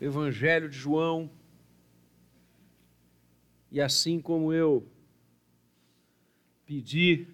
Evangelho 0.00 0.68
de 0.68 0.76
João. 0.76 1.30
E 3.70 3.80
assim 3.80 4.20
como 4.20 4.52
eu 4.52 4.86
pedi 6.66 7.26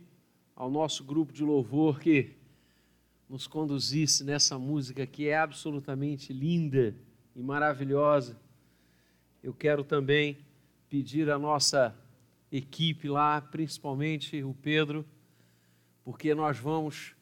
ao 0.55 0.71
nosso 0.71 1.03
grupo 1.03 1.33
de 1.33 1.43
louvor 1.43 1.99
que 1.99 2.37
nos 3.29 3.47
conduzisse 3.47 4.23
nessa 4.25 4.59
música 4.59 5.07
que 5.07 5.29
é 5.29 5.37
absolutamente 5.37 6.33
linda 6.33 6.95
e 7.35 7.43
maravilhosa, 7.43 8.39
eu 9.43 9.53
quero 9.55 9.83
também 9.83 10.39
pedir 10.89 11.31
à 11.31 11.39
nossa 11.39 11.97
equipe 12.51 13.09
lá, 13.09 13.41
principalmente 13.41 14.43
o 14.45 14.55
Pedro, 14.55 15.05
porque 16.05 16.35
nós 16.35 16.59
vamos 16.59 17.17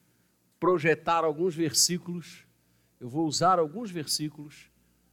projetar 0.58 1.24
alguns 1.24 1.54
versículos, 1.54 2.44
eu 2.98 3.08
vou 3.08 3.26
usar 3.26 3.58
alguns 3.58 3.90
versículos 3.90 4.69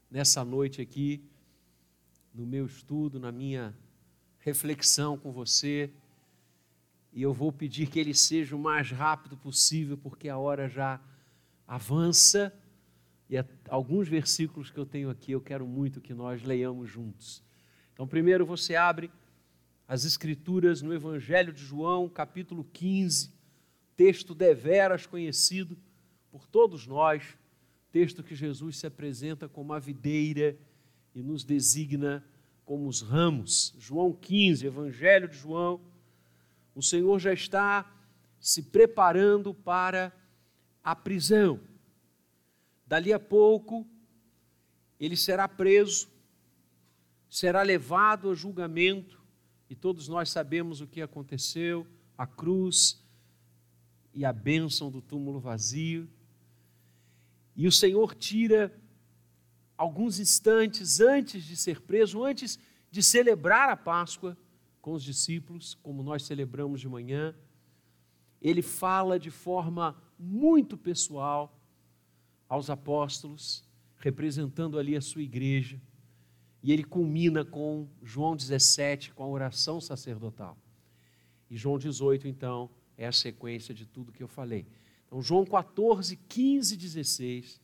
nessa 0.09 0.43
noite 0.43 0.81
aqui, 0.81 1.21
no 2.33 2.45
meu 2.45 2.65
estudo, 2.65 3.19
na 3.19 3.31
minha 3.31 3.75
reflexão 4.39 5.17
com 5.17 5.31
você, 5.31 5.91
e 7.11 7.21
eu 7.21 7.33
vou 7.33 7.51
pedir 7.51 7.89
que 7.89 7.99
ele 7.99 8.13
seja 8.13 8.55
o 8.55 8.59
mais 8.59 8.91
rápido 8.91 9.35
possível, 9.35 9.97
porque 9.97 10.29
a 10.29 10.37
hora 10.37 10.69
já 10.69 11.01
avança, 11.67 12.53
e 13.29 13.35
alguns 13.67 14.07
versículos 14.07 14.69
que 14.69 14.77
eu 14.77 14.85
tenho 14.85 15.09
aqui 15.09 15.33
eu 15.33 15.41
quero 15.41 15.67
muito 15.67 15.99
que 15.99 16.13
nós 16.13 16.43
leiamos 16.43 16.89
juntos. 16.89 17.43
Então, 17.93 18.07
primeiro 18.07 18.45
você 18.45 18.75
abre 18.75 19.11
as 19.87 20.05
Escrituras 20.05 20.81
no 20.81 20.93
Evangelho 20.93 21.51
de 21.51 21.61
João, 21.61 22.07
capítulo 22.07 22.63
15, 22.71 23.33
texto 23.95 24.35
deveras 24.35 25.05
conhecido 25.05 25.77
por 26.29 26.45
todos 26.45 26.85
nós, 26.85 27.37
texto 27.97 28.21
que 28.21 28.35
Jesus 28.35 28.77
se 28.77 28.85
apresenta 28.85 29.49
como 29.49 29.73
a 29.73 29.79
videira 29.79 30.55
e 31.15 31.23
nos 31.23 31.43
designa 31.43 32.23
como 32.63 32.87
os 32.87 33.01
ramos. 33.01 33.73
João 33.79 34.13
15, 34.13 34.67
Evangelho 34.67 35.27
de 35.27 35.35
João, 35.35 35.81
o 36.75 36.83
Senhor 36.83 37.17
já 37.17 37.33
está 37.33 37.91
se 38.39 38.61
preparando 38.61 39.51
para 39.51 40.15
a 40.83 40.95
prisão. 40.95 41.59
Dali 42.85 43.11
a 43.11 43.19
pouco, 43.19 43.83
ele 44.99 45.17
será 45.17 45.47
preso, 45.47 46.07
será 47.27 47.63
levado 47.63 48.29
a 48.29 48.35
julgamento, 48.35 49.19
e 49.67 49.75
todos 49.75 50.07
nós 50.07 50.29
sabemos 50.29 50.81
o 50.81 50.87
que 50.87 51.01
aconteceu: 51.01 51.87
a 52.15 52.27
cruz 52.27 53.03
e 54.13 54.23
a 54.23 54.31
bênção 54.31 54.91
do 54.91 55.01
túmulo 55.01 55.39
vazio. 55.39 56.07
E 57.57 57.67
o 57.67 57.71
Senhor 57.71 58.15
tira 58.15 58.73
alguns 59.75 60.19
instantes 60.19 61.01
antes 61.01 61.43
de 61.43 61.57
ser 61.57 61.81
preso, 61.81 62.23
antes 62.23 62.57
de 62.89 63.03
celebrar 63.03 63.67
a 63.67 63.75
Páscoa 63.75 64.37
com 64.81 64.93
os 64.93 65.03
discípulos, 65.03 65.75
como 65.83 66.01
nós 66.03 66.23
celebramos 66.23 66.79
de 66.79 66.87
manhã, 66.87 67.35
ele 68.41 68.61
fala 68.61 69.19
de 69.19 69.31
forma 69.31 70.01
muito 70.17 70.77
pessoal 70.77 71.59
aos 72.47 72.69
apóstolos, 72.69 73.67
representando 73.97 74.79
ali 74.79 74.95
a 74.95 75.01
sua 75.01 75.23
igreja 75.23 75.81
e 76.67 76.71
ele 76.71 76.83
culmina 76.83 77.45
com 77.45 77.87
João 78.03 78.35
17, 78.35 79.13
com 79.13 79.23
a 79.23 79.27
oração 79.27 79.79
sacerdotal. 79.79 80.57
E 81.49 81.55
João 81.55 81.77
18, 81.77 82.27
então, 82.27 82.69
é 82.97 83.07
a 83.07 83.11
sequência 83.11 83.73
de 83.73 83.85
tudo 83.85 84.11
que 84.11 84.21
eu 84.21 84.27
falei. 84.27 84.67
Então, 85.07 85.21
João 85.21 85.45
14, 85.45 86.15
15 86.15 86.73
e 86.73 86.77
16 86.77 87.61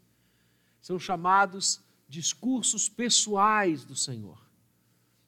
são 0.82 0.98
chamados 0.98 1.82
discursos 2.08 2.90
pessoais 2.90 3.86
do 3.86 3.96
Senhor, 3.96 4.42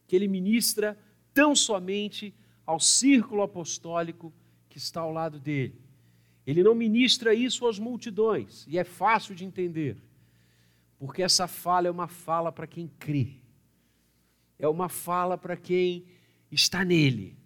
que 0.08 0.16
ele 0.16 0.27
ministra 0.27 0.97
tão 1.33 1.55
somente 1.55 2.33
ao 2.66 2.80
círculo 2.80 3.41
apostólico 3.43 4.33
que 4.67 4.77
está 4.77 5.02
ao 5.02 5.11
lado 5.11 5.39
dele. 5.39 5.80
Ele 6.48 6.64
não 6.64 6.73
ministra 6.73 7.33
isso 7.33 7.67
às 7.67 7.80
multidões, 7.80 8.65
e 8.67 8.77
é 8.77 8.83
fácil 8.83 9.36
de 9.36 9.45
entender, 9.45 9.98
porque 10.98 11.23
essa 11.23 11.48
fala 11.48 11.87
é 11.87 11.92
uma 11.92 12.08
fala 12.08 12.52
para 12.52 12.67
quem 12.67 12.87
crê 12.99 13.45
é 14.58 14.67
uma 14.67 14.89
fala 14.89 15.37
para 15.37 15.58
quem 15.58 16.05
está 16.52 16.83
nele, 16.86 17.37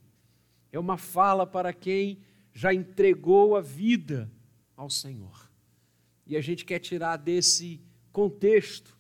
é 0.72 0.80
uma 0.80 0.98
fala 0.98 1.46
para 1.46 1.74
quem 1.74 2.20
já 2.54 2.74
entregou 2.74 3.56
a 3.56 3.62
vida 3.62 4.32
ao 4.80 4.90
Senhor. 4.90 5.52
E 6.26 6.38
a 6.38 6.42
gente 6.42 6.64
quer 6.64 6.80
tirar 6.80 7.18
desse 7.18 7.82
contexto 8.14 8.98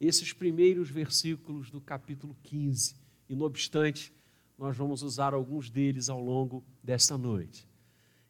esses 0.00 0.32
primeiros 0.32 0.88
versículos 0.88 1.70
do 1.70 1.82
capítulo 1.82 2.34
15, 2.42 2.96
e 3.28 3.36
não 3.36 3.44
obstante, 3.44 4.10
nós 4.56 4.74
vamos 4.74 5.02
usar 5.02 5.34
alguns 5.34 5.68
deles 5.68 6.08
ao 6.08 6.22
longo 6.22 6.64
desta 6.82 7.18
noite. 7.18 7.68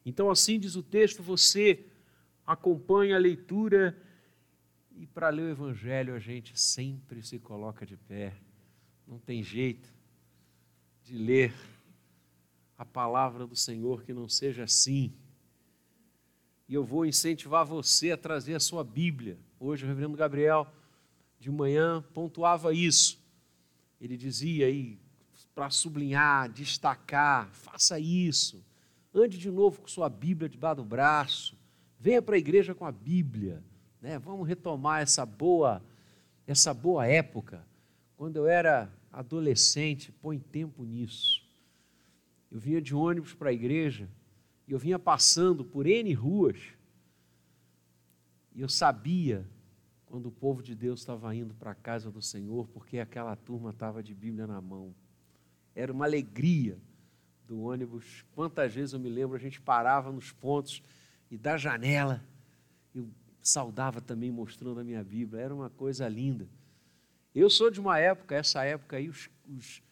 Então, 0.05 0.29
assim 0.29 0.59
diz 0.59 0.75
o 0.75 0.83
texto, 0.83 1.23
você 1.23 1.85
acompanha 2.45 3.15
a 3.15 3.19
leitura 3.19 3.97
e 4.91 5.07
para 5.07 5.29
ler 5.29 5.43
o 5.43 5.49
Evangelho 5.49 6.13
a 6.13 6.19
gente 6.19 6.59
sempre 6.59 7.23
se 7.23 7.39
coloca 7.39 7.85
de 7.85 7.95
pé 7.95 8.35
não 9.07 9.19
tem 9.19 9.41
jeito 9.41 9.93
de 11.03 11.17
ler 11.17 11.53
a 12.77 12.83
palavra 12.83 13.47
do 13.47 13.55
Senhor 13.55 14.03
que 14.03 14.13
não 14.13 14.27
seja 14.27 14.65
assim. 14.65 15.13
E 16.67 16.73
eu 16.73 16.83
vou 16.83 17.05
incentivar 17.05 17.65
você 17.65 18.11
a 18.11 18.17
trazer 18.17 18.55
a 18.55 18.59
sua 18.59 18.83
Bíblia. 18.83 19.37
Hoje 19.59 19.85
o 19.85 19.87
reverendo 19.87 20.17
Gabriel, 20.17 20.67
de 21.39 21.49
manhã, 21.49 22.03
pontuava 22.13 22.73
isso. 22.73 23.19
Ele 23.99 24.17
dizia 24.17 24.67
aí, 24.67 24.99
para 25.55 25.69
sublinhar, 25.69 26.51
destacar, 26.51 27.49
faça 27.53 27.99
isso. 27.99 28.63
Ande 29.13 29.37
de 29.37 29.49
novo 29.49 29.81
com 29.81 29.87
sua 29.87 30.09
Bíblia 30.09 30.49
debaixo 30.49 30.77
do 30.77 30.85
braço. 30.85 31.57
Venha 31.99 32.21
para 32.21 32.35
a 32.35 32.39
igreja 32.39 32.75
com 32.75 32.85
a 32.85 32.91
Bíblia. 32.91 33.63
Né? 34.01 34.19
Vamos 34.19 34.47
retomar 34.47 35.01
essa 35.01 35.25
boa, 35.25 35.81
essa 36.45 36.73
boa 36.73 37.07
época 37.07 37.65
quando 38.17 38.37
eu 38.37 38.47
era 38.47 38.91
adolescente, 39.13 40.11
põe 40.11 40.39
tempo 40.39 40.83
nisso. 40.83 41.45
Eu 42.51 42.59
vinha 42.59 42.81
de 42.81 42.95
ônibus 42.95 43.35
para 43.35 43.51
a 43.51 43.53
igreja 43.53 44.09
e 44.67 44.73
eu 44.73 44.79
vinha 44.79 44.99
passando 44.99 45.63
por 45.63 45.87
N 45.87 46.13
ruas 46.13 46.57
e 48.53 48.61
eu 48.61 48.67
sabia 48.67 49.47
quando 50.07 50.27
o 50.27 50.31
povo 50.31 50.63
de 50.63 50.73
Deus 50.73 51.01
estava 51.01 51.33
indo 51.35 51.53
para 51.53 51.71
a 51.71 51.75
casa 51.75 52.09
do 52.09 52.21
Senhor, 52.21 52.67
porque 52.69 52.97
aquela 52.97 53.35
turma 53.35 53.69
estava 53.69 54.01
de 54.01 54.15
Bíblia 54.15 54.47
na 54.47 54.59
mão. 54.59 54.95
Era 55.75 55.93
uma 55.93 56.05
alegria 56.05 56.77
do 57.45 57.61
ônibus. 57.61 58.25
Quantas 58.33 58.73
vezes 58.73 58.93
eu 58.93 58.99
me 58.99 59.09
lembro, 59.09 59.35
a 59.35 59.39
gente 59.39 59.61
parava 59.61 60.11
nos 60.11 60.31
pontos 60.31 60.81
e 61.29 61.37
da 61.37 61.55
janela 61.55 62.23
eu 62.95 63.07
saudava 63.41 64.01
também 64.01 64.31
mostrando 64.31 64.79
a 64.79 64.83
minha 64.83 65.03
Bíblia. 65.03 65.43
Era 65.43 65.53
uma 65.53 65.69
coisa 65.69 66.07
linda. 66.07 66.47
Eu 67.35 67.49
sou 67.49 67.69
de 67.69 67.79
uma 67.79 67.99
época, 67.99 68.35
essa 68.35 68.63
época 68.63 68.97
aí, 68.97 69.07
os, 69.07 69.29
os 69.47 69.83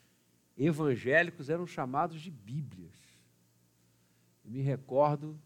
evangélicos 0.58 1.50
eram 1.50 1.68
chamados 1.68 2.20
de 2.20 2.32
Bíblias. 2.32 3.05
Eu 4.46 4.52
me 4.52 4.62
recordo 4.62 5.40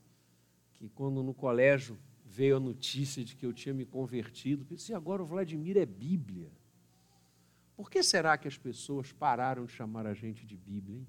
que 0.73 0.89
quando 0.89 1.23
no 1.23 1.33
colégio 1.33 1.97
veio 2.25 2.57
a 2.57 2.59
notícia 2.59 3.23
de 3.23 3.35
que 3.35 3.45
eu 3.45 3.53
tinha 3.53 3.73
me 3.73 3.85
convertido, 3.85 4.65
pensei, 4.65 4.93
agora 4.93 5.23
o 5.23 5.25
Vladimir 5.25 5.77
é 5.77 5.85
Bíblia. 5.85 6.51
Por 7.75 7.89
que 7.89 8.03
será 8.03 8.37
que 8.37 8.47
as 8.47 8.57
pessoas 8.57 9.11
pararam 9.13 9.65
de 9.65 9.71
chamar 9.71 10.05
a 10.05 10.13
gente 10.13 10.45
de 10.45 10.57
Bíblia? 10.57 10.97
Hein? 10.97 11.07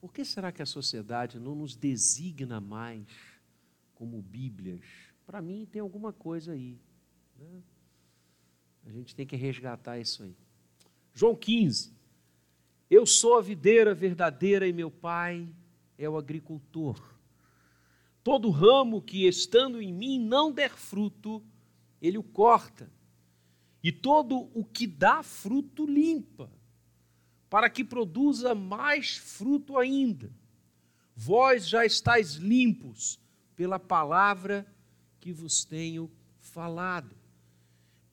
Por 0.00 0.12
que 0.12 0.24
será 0.24 0.50
que 0.50 0.62
a 0.62 0.66
sociedade 0.66 1.38
não 1.38 1.54
nos 1.54 1.76
designa 1.76 2.58
mais 2.58 3.06
como 3.94 4.22
Bíblias? 4.22 4.84
Para 5.26 5.42
mim 5.42 5.66
tem 5.70 5.82
alguma 5.82 6.12
coisa 6.12 6.52
aí. 6.52 6.78
Né? 7.38 7.62
A 8.86 8.90
gente 8.90 9.14
tem 9.14 9.26
que 9.26 9.36
resgatar 9.36 9.98
isso 9.98 10.22
aí. 10.22 10.34
João 11.12 11.34
15. 11.34 11.92
Eu 12.88 13.04
sou 13.04 13.36
a 13.36 13.42
videira 13.42 13.94
verdadeira 13.94 14.66
e 14.66 14.72
meu 14.72 14.90
pai 14.90 15.48
é 15.98 16.08
o 16.08 16.16
agricultor. 16.16 17.00
Todo 18.22 18.50
ramo 18.50 19.00
que 19.00 19.26
estando 19.26 19.80
em 19.80 19.92
mim 19.92 20.18
não 20.18 20.50
der 20.50 20.70
fruto, 20.70 21.42
ele 22.00 22.18
o 22.18 22.22
corta. 22.22 22.90
E 23.82 23.92
todo 23.92 24.50
o 24.52 24.64
que 24.64 24.86
dá 24.86 25.22
fruto 25.22 25.86
limpa, 25.86 26.50
para 27.48 27.70
que 27.70 27.84
produza 27.84 28.54
mais 28.54 29.16
fruto 29.16 29.78
ainda. 29.78 30.30
Vós 31.14 31.68
já 31.68 31.86
estáis 31.86 32.34
limpos 32.34 33.18
pela 33.54 33.78
palavra 33.78 34.66
que 35.20 35.32
vos 35.32 35.64
tenho 35.64 36.10
falado 36.40 37.16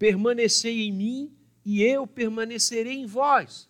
permanecei 0.04 0.82
em 0.82 0.92
mim 0.92 1.34
e 1.64 1.82
eu 1.82 2.06
permanecerei 2.06 2.98
em 2.98 3.06
vós. 3.06 3.70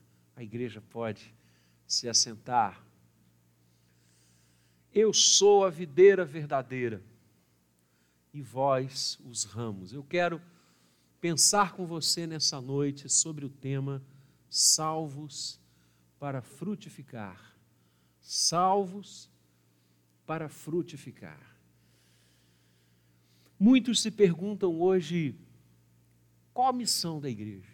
A 0.35 0.43
igreja 0.43 0.81
pode 0.81 1.33
se 1.85 2.07
assentar. 2.07 2.83
Eu 4.93 5.13
sou 5.13 5.65
a 5.65 5.69
videira 5.69 6.25
verdadeira 6.25 7.01
e 8.33 8.41
vós 8.41 9.19
os 9.25 9.43
ramos. 9.43 9.93
Eu 9.93 10.03
quero 10.03 10.41
pensar 11.19 11.73
com 11.73 11.85
você 11.85 12.25
nessa 12.25 12.59
noite 12.59 13.07
sobre 13.09 13.45
o 13.45 13.49
tema 13.49 14.01
salvos 14.49 15.59
para 16.19 16.41
frutificar. 16.41 17.55
Salvos 18.21 19.29
para 20.25 20.49
frutificar. 20.49 21.39
Muitos 23.59 24.01
se 24.01 24.09
perguntam 24.09 24.79
hoje 24.79 25.35
qual 26.53 26.67
a 26.67 26.73
missão 26.73 27.19
da 27.19 27.29
igreja? 27.29 27.71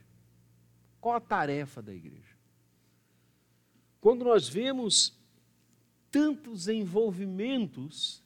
Qual 1.00 1.16
a 1.16 1.20
tarefa 1.20 1.82
da 1.82 1.94
igreja? 1.94 2.27
Quando 4.00 4.24
nós 4.24 4.48
vemos 4.48 5.18
tantos 6.12 6.68
envolvimentos 6.68 8.24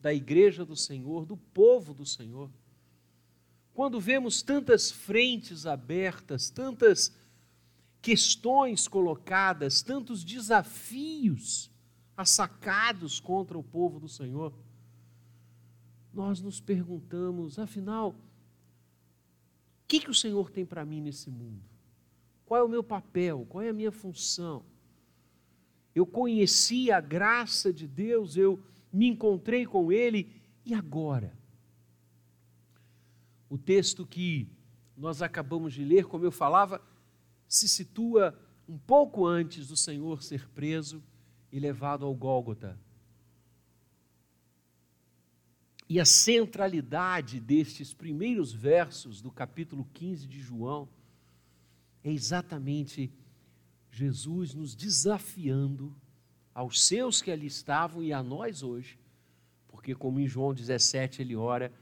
da 0.00 0.12
igreja 0.12 0.64
do 0.64 0.76
Senhor, 0.76 1.24
do 1.24 1.36
povo 1.36 1.94
do 1.94 2.06
Senhor, 2.06 2.50
quando 3.72 4.00
vemos 4.00 4.42
tantas 4.42 4.90
frentes 4.90 5.66
abertas, 5.66 6.48
tantas 6.48 7.12
questões 8.00 8.86
colocadas, 8.86 9.82
tantos 9.82 10.22
desafios 10.22 11.70
assacados 12.16 13.18
contra 13.18 13.58
o 13.58 13.64
povo 13.64 13.98
do 13.98 14.08
Senhor, 14.08 14.52
nós 16.12 16.40
nos 16.40 16.60
perguntamos, 16.60 17.58
afinal, 17.58 18.10
o 18.10 19.86
que, 19.88 19.98
que 19.98 20.10
o 20.10 20.14
Senhor 20.14 20.50
tem 20.50 20.64
para 20.64 20.84
mim 20.84 21.00
nesse 21.00 21.28
mundo? 21.28 21.64
Qual 22.46 22.60
é 22.60 22.62
o 22.62 22.68
meu 22.68 22.84
papel? 22.84 23.44
Qual 23.48 23.62
é 23.62 23.70
a 23.70 23.72
minha 23.74 23.90
função? 23.90 24.64
Eu 25.94 26.04
conheci 26.04 26.90
a 26.90 27.00
graça 27.00 27.72
de 27.72 27.86
Deus, 27.86 28.36
eu 28.36 28.60
me 28.92 29.06
encontrei 29.06 29.64
com 29.64 29.92
Ele, 29.92 30.30
e 30.64 30.74
agora? 30.74 31.36
O 33.48 33.56
texto 33.56 34.06
que 34.06 34.48
nós 34.96 35.22
acabamos 35.22 35.72
de 35.72 35.84
ler, 35.84 36.06
como 36.06 36.24
eu 36.24 36.32
falava, 36.32 36.82
se 37.46 37.68
situa 37.68 38.36
um 38.68 38.78
pouco 38.78 39.26
antes 39.26 39.68
do 39.68 39.76
Senhor 39.76 40.22
ser 40.22 40.48
preso 40.48 41.02
e 41.52 41.60
levado 41.60 42.04
ao 42.04 42.14
Gólgota. 42.14 42.78
E 45.88 46.00
a 46.00 46.04
centralidade 46.04 47.38
destes 47.38 47.92
primeiros 47.92 48.52
versos 48.52 49.20
do 49.20 49.30
capítulo 49.30 49.86
15 49.92 50.26
de 50.26 50.40
João 50.40 50.88
é 52.02 52.10
exatamente 52.10 53.12
Jesus 53.94 54.54
nos 54.54 54.74
desafiando 54.74 55.94
aos 56.52 56.84
seus 56.84 57.22
que 57.22 57.30
ali 57.30 57.46
estavam 57.46 58.02
e 58.02 58.12
a 58.12 58.22
nós 58.22 58.62
hoje, 58.62 58.98
porque, 59.68 59.94
como 59.94 60.18
em 60.18 60.26
João 60.26 60.52
17 60.52 61.22
ele 61.22 61.36
ora, 61.36 61.72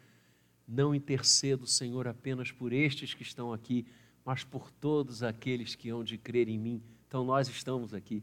não 0.69 0.95
intercedo, 0.95 1.67
Senhor, 1.67 2.07
apenas 2.07 2.53
por 2.53 2.73
estes 2.73 3.15
que 3.15 3.23
estão 3.23 3.53
aqui, 3.53 3.87
mas 4.25 4.45
por 4.45 4.71
todos 4.71 5.23
aqueles 5.23 5.75
que 5.75 5.89
hão 5.89 6.05
de 6.05 6.19
crer 6.19 6.49
em 6.49 6.59
mim. 6.59 6.83
Então 7.09 7.25
nós 7.25 7.49
estamos 7.49 7.95
aqui. 7.95 8.23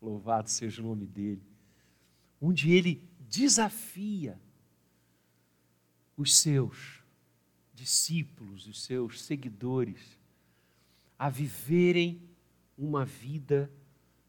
Louvado 0.00 0.48
seja 0.48 0.82
o 0.82 0.86
nome 0.86 1.06
dele. 1.06 1.42
Onde 2.40 2.72
ele 2.72 3.06
desafia 3.20 4.40
os 6.16 6.34
seus 6.34 7.02
discípulos, 7.74 8.66
os 8.66 8.82
seus 8.82 9.22
seguidores, 9.22 10.18
a 11.18 11.28
viverem 11.28 12.33
uma 12.76 13.04
vida 13.04 13.70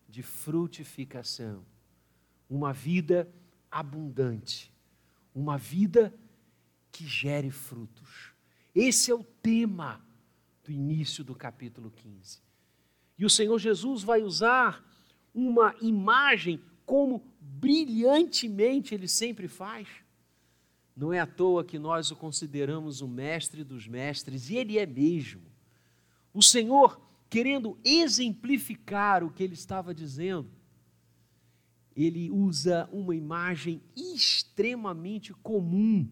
de 0.08 0.22
frutificação, 0.22 1.66
uma 2.50 2.72
vida 2.72 3.30
abundante, 3.72 4.72
uma 5.34 5.58
vida 5.58 6.14
que 6.92 7.06
gere 7.06 7.52
frutos. 7.52 8.32
Esse 8.74 9.12
é 9.12 9.16
o 9.16 9.24
tema 9.24 10.02
do 10.64 10.72
início 10.72 11.24
do 11.24 11.36
capítulo 11.36 11.92
15. 11.92 12.40
E 13.18 13.26
o 13.26 13.30
Senhor 13.30 13.58
Jesus 13.60 14.04
vai 14.04 14.22
usar 14.22 14.84
uma 15.34 15.76
imagem 15.82 16.62
como 16.86 17.24
brilhantemente 17.40 18.94
ele 18.94 19.08
sempre 19.08 19.48
faz. 19.48 19.88
Não 20.96 21.12
é 21.12 21.20
à 21.20 21.28
toa 21.28 21.64
que 21.64 21.78
nós 21.78 22.10
o 22.12 22.16
consideramos 22.16 23.02
o 23.02 23.08
mestre 23.08 23.64
dos 23.64 23.88
mestres, 23.88 24.50
e 24.50 24.56
ele 24.56 24.78
é 24.78 24.86
mesmo. 24.86 25.42
O 26.34 26.42
Senhor, 26.42 27.02
querendo 27.30 27.78
exemplificar 27.84 29.24
o 29.24 29.30
que 29.30 29.44
ele 29.44 29.54
estava 29.54 29.94
dizendo, 29.94 30.50
ele 31.96 32.30
usa 32.30 32.90
uma 32.92 33.16
imagem 33.16 33.82
extremamente 33.96 35.34
comum 35.34 36.10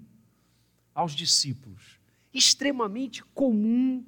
aos 0.96 1.14
discípulos, 1.14 2.00
extremamente 2.34 3.24
comum 3.24 4.06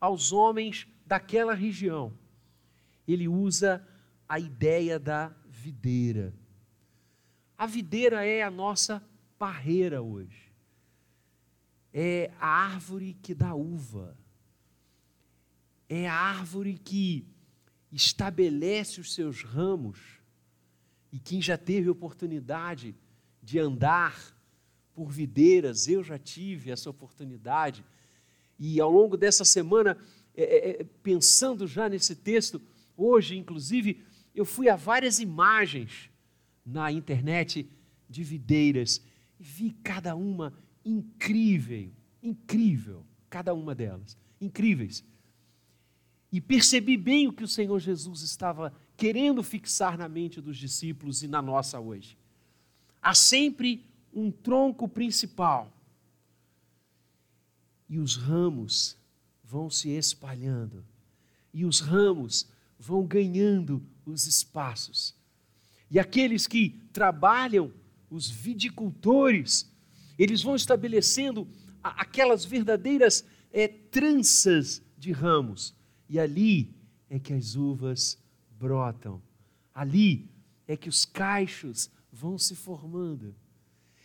aos 0.00 0.32
homens 0.32 0.86
daquela 1.06 1.54
região. 1.54 2.12
Ele 3.06 3.26
usa 3.26 3.86
a 4.28 4.38
ideia 4.38 4.98
da 4.98 5.34
videira. 5.48 6.34
A 7.56 7.66
videira 7.66 8.24
é 8.24 8.42
a 8.42 8.50
nossa 8.50 9.02
parreira 9.38 10.02
hoje. 10.02 10.52
É 11.92 12.30
a 12.40 12.46
árvore 12.46 13.14
que 13.22 13.34
dá 13.34 13.54
uva. 13.54 14.16
É 15.96 16.08
a 16.08 16.12
árvore 16.12 16.76
que 16.76 17.24
estabelece 17.92 19.00
os 19.00 19.14
seus 19.14 19.44
ramos. 19.44 20.00
E 21.12 21.20
quem 21.20 21.40
já 21.40 21.56
teve 21.56 21.88
oportunidade 21.88 22.96
de 23.40 23.60
andar 23.60 24.36
por 24.92 25.12
videiras, 25.12 25.86
eu 25.86 26.02
já 26.02 26.18
tive 26.18 26.72
essa 26.72 26.90
oportunidade. 26.90 27.84
E 28.58 28.80
ao 28.80 28.90
longo 28.90 29.16
dessa 29.16 29.44
semana, 29.44 29.96
é, 30.36 30.42
é, 30.42 30.70
é, 30.80 30.84
pensando 31.00 31.64
já 31.64 31.88
nesse 31.88 32.16
texto, 32.16 32.60
hoje, 32.96 33.36
inclusive, 33.36 34.02
eu 34.34 34.44
fui 34.44 34.68
a 34.68 34.74
várias 34.74 35.20
imagens 35.20 36.10
na 36.66 36.90
internet 36.90 37.70
de 38.10 38.24
videiras 38.24 39.00
e 39.38 39.44
vi 39.44 39.70
cada 39.84 40.16
uma 40.16 40.52
incrível, 40.84 41.92
incrível, 42.20 43.06
cada 43.30 43.54
uma 43.54 43.76
delas, 43.76 44.18
incríveis. 44.40 45.04
E 46.34 46.40
percebi 46.40 46.96
bem 46.96 47.28
o 47.28 47.32
que 47.32 47.44
o 47.44 47.48
Senhor 47.48 47.78
Jesus 47.78 48.22
estava 48.22 48.74
querendo 48.96 49.40
fixar 49.40 49.96
na 49.96 50.08
mente 50.08 50.40
dos 50.40 50.56
discípulos 50.56 51.22
e 51.22 51.28
na 51.28 51.40
nossa 51.40 51.78
hoje. 51.78 52.18
Há 53.00 53.14
sempre 53.14 53.86
um 54.12 54.32
tronco 54.32 54.88
principal. 54.88 55.72
E 57.88 58.00
os 58.00 58.16
ramos 58.16 58.96
vão 59.44 59.70
se 59.70 59.90
espalhando. 59.90 60.84
E 61.52 61.64
os 61.64 61.78
ramos 61.78 62.48
vão 62.80 63.06
ganhando 63.06 63.80
os 64.04 64.26
espaços. 64.26 65.14
E 65.88 66.00
aqueles 66.00 66.48
que 66.48 66.70
trabalham, 66.92 67.72
os 68.10 68.28
vidicultores, 68.28 69.72
eles 70.18 70.42
vão 70.42 70.56
estabelecendo 70.56 71.46
aquelas 71.80 72.44
verdadeiras 72.44 73.24
é, 73.52 73.68
tranças 73.68 74.82
de 74.98 75.12
ramos. 75.12 75.72
E 76.08 76.18
ali 76.18 76.74
é 77.08 77.18
que 77.18 77.32
as 77.32 77.54
uvas 77.54 78.18
brotam. 78.50 79.22
Ali 79.74 80.30
é 80.66 80.76
que 80.76 80.88
os 80.88 81.04
cachos 81.04 81.90
vão 82.12 82.38
se 82.38 82.54
formando. 82.54 83.34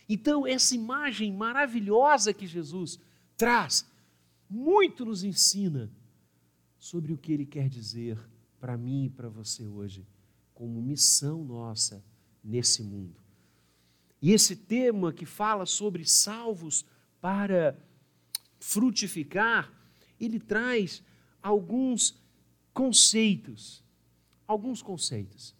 Então, 0.08 0.46
essa 0.46 0.74
imagem 0.74 1.32
maravilhosa 1.32 2.34
que 2.34 2.46
Jesus 2.46 2.98
traz, 3.36 3.88
muito 4.48 5.04
nos 5.04 5.22
ensina 5.22 5.90
sobre 6.78 7.12
o 7.12 7.18
que 7.18 7.32
ele 7.32 7.46
quer 7.46 7.68
dizer 7.68 8.18
para 8.58 8.76
mim 8.76 9.04
e 9.04 9.10
para 9.10 9.28
você 9.28 9.66
hoje, 9.66 10.06
como 10.52 10.82
missão 10.82 11.44
nossa 11.44 12.04
nesse 12.42 12.82
mundo. 12.82 13.20
E 14.20 14.32
esse 14.32 14.56
tema 14.56 15.12
que 15.12 15.24
fala 15.24 15.64
sobre 15.64 16.04
salvos 16.04 16.84
para 17.20 17.78
frutificar, 18.58 19.72
ele 20.18 20.38
traz 20.38 21.02
alguns 21.42 22.20
conceitos. 22.72 23.82
Alguns 24.46 24.82
conceitos. 24.82 25.54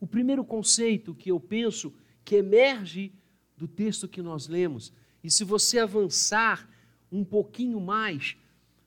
O 0.00 0.06
primeiro 0.06 0.44
conceito 0.44 1.14
que 1.14 1.30
eu 1.30 1.38
penso 1.38 1.92
que 2.24 2.36
emerge 2.36 3.12
do 3.56 3.68
texto 3.68 4.08
que 4.08 4.20
nós 4.20 4.48
lemos. 4.48 4.92
E 5.22 5.30
se 5.30 5.44
você 5.44 5.78
avançar 5.78 6.68
um 7.10 7.24
pouquinho 7.24 7.80
mais, 7.80 8.36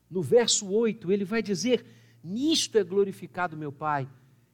no 0.09 0.21
verso 0.21 0.67
8, 0.67 1.11
ele 1.11 1.23
vai 1.23 1.41
dizer: 1.41 1.85
Nisto 2.23 2.77
é 2.77 2.83
glorificado 2.83 3.55
meu 3.55 3.71
Pai, 3.71 4.09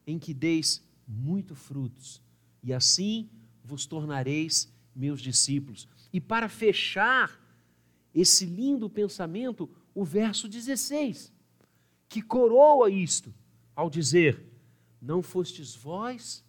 em 0.05 0.19
que 0.19 0.33
deis 0.33 0.83
muito 1.07 1.55
frutos, 1.55 2.21
e 2.63 2.73
assim 2.73 3.29
vos 3.63 3.85
tornareis 3.85 4.71
meus 4.95 5.21
discípulos. 5.21 5.87
E 6.11 6.19
para 6.19 6.49
fechar 6.49 7.39
esse 8.13 8.45
lindo 8.45 8.89
pensamento, 8.89 9.69
o 9.93 10.03
verso 10.03 10.47
16, 10.47 11.31
que 12.07 12.21
coroa 12.21 12.89
isto, 12.89 13.33
ao 13.75 13.89
dizer: 13.89 14.43
Não 15.01 15.21
fostes 15.21 15.75
vós 15.75 16.43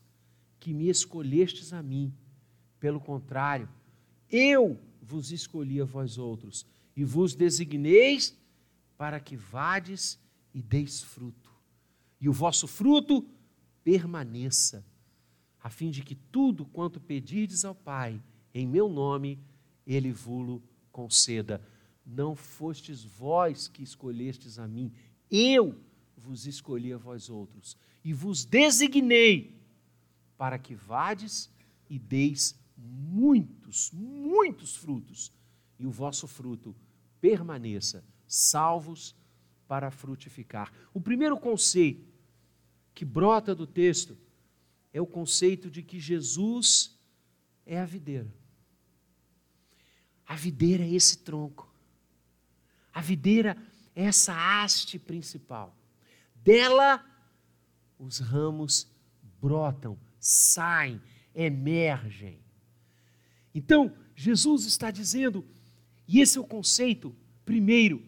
que 0.58 0.72
me 0.72 0.88
escolhestes 0.88 1.72
a 1.72 1.82
mim, 1.82 2.12
pelo 2.78 3.00
contrário, 3.00 3.68
eu 4.30 4.78
vos 5.00 5.30
escolhi 5.30 5.80
a 5.80 5.84
vós 5.84 6.18
outros 6.18 6.66
e 6.96 7.04
vos 7.04 7.34
designeis 7.34 8.36
para 8.96 9.18
que 9.18 9.36
vades 9.36 10.18
e 10.54 10.62
deis 10.62 11.02
fruto, 11.02 11.50
e 12.20 12.28
o 12.28 12.32
vosso 12.32 12.66
fruto 12.66 13.26
permaneça, 13.82 14.84
a 15.62 15.70
fim 15.70 15.90
de 15.90 16.02
que 16.02 16.14
tudo 16.14 16.64
quanto 16.64 17.00
pedirdes 17.00 17.64
ao 17.64 17.74
Pai, 17.74 18.22
em 18.54 18.66
meu 18.66 18.88
nome, 18.88 19.38
ele 19.86 20.12
vulo 20.12 20.62
conceda. 20.90 21.60
Não 22.04 22.34
fostes 22.34 23.04
vós 23.04 23.68
que 23.68 23.82
escolhestes 23.82 24.58
a 24.58 24.66
mim, 24.66 24.92
eu 25.30 25.78
vos 26.16 26.46
escolhi 26.46 26.92
a 26.92 26.98
vós 26.98 27.28
outros, 27.28 27.76
e 28.04 28.12
vos 28.12 28.44
designei 28.44 29.60
para 30.36 30.58
que 30.58 30.74
vades 30.74 31.50
e 31.88 31.98
deis 31.98 32.58
muitos, 32.76 33.90
muitos 33.92 34.76
frutos, 34.76 35.32
e 35.78 35.86
o 35.86 35.90
vosso 35.90 36.26
fruto 36.26 36.74
permaneça, 37.20 38.04
salvos 38.26 39.14
para 39.66 39.90
frutificar. 39.90 40.72
O 40.92 41.00
primeiro 41.00 41.38
conceito 41.38 42.06
que 42.94 43.04
brota 43.04 43.54
do 43.54 43.66
texto 43.66 44.18
é 44.92 45.00
o 45.00 45.06
conceito 45.06 45.70
de 45.70 45.82
que 45.82 45.98
Jesus 45.98 46.98
é 47.64 47.80
a 47.80 47.86
videira. 47.86 48.32
A 50.26 50.36
videira 50.36 50.84
é 50.84 50.92
esse 50.92 51.18
tronco. 51.18 51.71
A 52.92 53.00
videira 53.00 53.56
é 53.94 54.04
essa 54.04 54.34
haste 54.34 54.98
principal. 54.98 55.76
Dela, 56.34 57.04
os 57.98 58.18
ramos 58.18 58.86
brotam, 59.40 59.98
saem, 60.18 61.00
emergem. 61.34 62.38
Então, 63.54 63.94
Jesus 64.14 64.66
está 64.66 64.90
dizendo, 64.90 65.44
e 66.06 66.20
esse 66.20 66.38
é 66.38 66.40
o 66.40 66.46
conceito, 66.46 67.14
primeiro, 67.44 68.02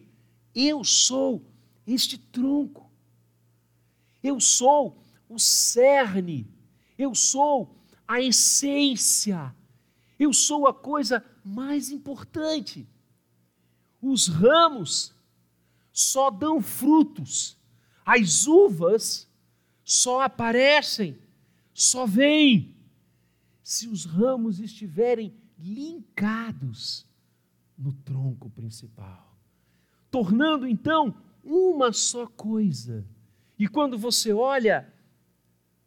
eu 0.53 0.83
sou 0.83 1.45
este 1.85 2.17
tronco, 2.17 2.89
eu 4.23 4.39
sou 4.39 5.03
o 5.27 5.39
cerne, 5.39 6.47
eu 6.97 7.13
sou 7.13 7.75
a 8.07 8.21
essência, 8.21 9.53
eu 10.17 10.31
sou 10.33 10.67
a 10.67 10.73
coisa 10.73 11.23
mais 11.43 11.89
importante. 11.89 12.87
Os 14.07 14.27
ramos 14.27 15.11
só 15.91 16.29
dão 16.29 16.61
frutos, 16.61 17.57
as 18.05 18.45
uvas 18.45 19.27
só 19.83 20.21
aparecem, 20.21 21.17
só 21.73 22.05
vêm 22.05 22.75
se 23.63 23.87
os 23.87 24.05
ramos 24.05 24.59
estiverem 24.59 25.33
linkados 25.57 27.03
no 27.75 27.93
tronco 27.93 28.47
principal, 28.51 29.35
tornando 30.11 30.67
então 30.67 31.19
uma 31.43 31.91
só 31.91 32.27
coisa. 32.27 33.03
E 33.57 33.67
quando 33.67 33.97
você 33.97 34.31
olha 34.31 34.87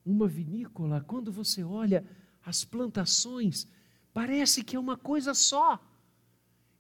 uma 0.05 0.27
vinícola, 0.27 1.03
quando 1.03 1.31
você 1.31 1.63
olha 1.63 2.05
as 2.45 2.65
plantações, 2.65 3.69
parece 4.13 4.65
que 4.65 4.75
é 4.75 4.81
uma 4.81 4.97
coisa 4.97 5.35
só. 5.35 5.81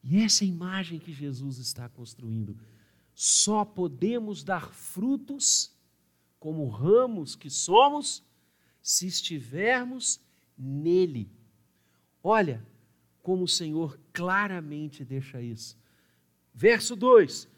E 0.02 0.18
essa 0.18 0.44
é 0.44 0.46
imagem 0.46 0.98
que 0.98 1.12
Jesus 1.12 1.58
está 1.58 1.88
construindo. 1.88 2.58
Só 3.14 3.64
podemos 3.64 4.44
dar 4.44 4.72
frutos, 4.72 5.72
como 6.38 6.68
ramos 6.68 7.34
que 7.34 7.50
somos, 7.50 8.22
se 8.80 9.06
estivermos 9.06 10.20
nele. 10.56 11.30
Olha 12.22 12.64
como 13.22 13.44
o 13.44 13.48
Senhor 13.48 13.98
claramente 14.12 15.04
deixa 15.04 15.42
isso. 15.42 15.76
Verso 16.54 16.96
2: 16.96 17.48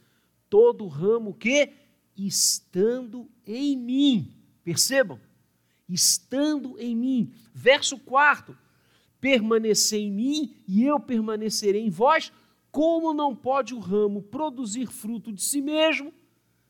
Todo 0.48 0.88
ramo 0.88 1.34
que 1.34 1.72
estando 2.16 3.30
em 3.46 3.76
mim, 3.76 4.34
percebam, 4.64 5.20
estando 5.88 6.78
em 6.78 6.96
mim. 6.96 7.32
Verso 7.54 7.98
4: 7.98 8.56
Permanecer 9.20 10.00
em 10.00 10.10
mim 10.10 10.56
e 10.66 10.84
eu 10.84 10.98
permanecerei 10.98 11.82
em 11.82 11.90
vós. 11.90 12.32
Como 12.70 13.12
não 13.12 13.34
pode 13.34 13.74
o 13.74 13.78
ramo 13.78 14.22
produzir 14.22 14.86
fruto 14.86 15.32
de 15.32 15.42
si 15.42 15.60
mesmo, 15.60 16.12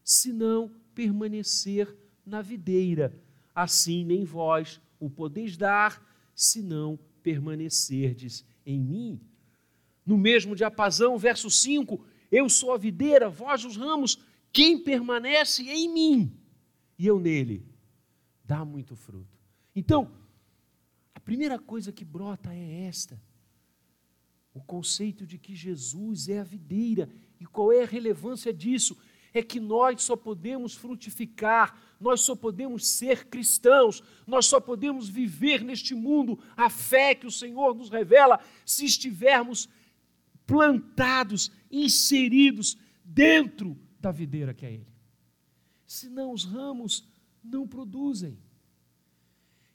se 0.02 0.32
não 0.32 0.70
permanecer 0.94 1.94
na 2.24 2.40
videira? 2.42 3.14
Assim 3.54 4.04
nem 4.04 4.24
vós 4.24 4.80
o 4.98 5.08
podeis 5.08 5.56
dar, 5.56 6.02
se 6.34 6.62
não 6.62 6.98
permanecerdes 7.22 8.44
em 8.64 8.80
mim. 8.80 9.20
No 10.04 10.16
mesmo 10.16 10.56
diapasão, 10.56 11.16
verso 11.18 11.50
5: 11.50 12.04
Eu 12.30 12.48
sou 12.48 12.72
a 12.72 12.78
videira, 12.78 13.28
vós 13.28 13.64
os 13.64 13.76
ramos, 13.76 14.18
quem 14.52 14.78
permanece 14.78 15.62
em 15.62 15.88
mim 15.92 16.40
e 17.00 17.06
eu 17.06 17.18
nele, 17.18 17.66
dá 18.44 18.62
muito 18.62 18.94
fruto. 18.94 19.38
Então, 19.74 20.12
primeira 21.30 21.60
coisa 21.60 21.92
que 21.92 22.04
brota 22.04 22.52
é 22.52 22.86
esta: 22.86 23.22
o 24.52 24.60
conceito 24.60 25.24
de 25.24 25.38
que 25.38 25.54
Jesus 25.54 26.28
é 26.28 26.40
a 26.40 26.44
videira. 26.44 27.08
E 27.38 27.46
qual 27.46 27.72
é 27.72 27.84
a 27.84 27.86
relevância 27.86 28.52
disso? 28.52 28.96
É 29.32 29.40
que 29.40 29.60
nós 29.60 30.02
só 30.02 30.16
podemos 30.16 30.74
frutificar 30.74 31.80
nós 32.00 32.22
só 32.22 32.34
podemos 32.34 32.86
ser 32.86 33.26
cristãos, 33.26 34.02
nós 34.26 34.46
só 34.46 34.58
podemos 34.58 35.06
viver 35.06 35.62
neste 35.62 35.94
mundo 35.94 36.42
a 36.56 36.70
fé 36.70 37.14
que 37.14 37.26
o 37.26 37.30
Senhor 37.30 37.74
nos 37.74 37.90
revela 37.90 38.40
se 38.64 38.86
estivermos 38.86 39.68
plantados, 40.46 41.52
inseridos 41.70 42.78
dentro 43.04 43.78
da 44.00 44.10
videira 44.10 44.54
que 44.54 44.64
é 44.64 44.72
Ele. 44.72 44.88
Senão 45.86 46.32
os 46.32 46.44
ramos 46.44 47.06
não 47.44 47.68
produzem. 47.68 48.38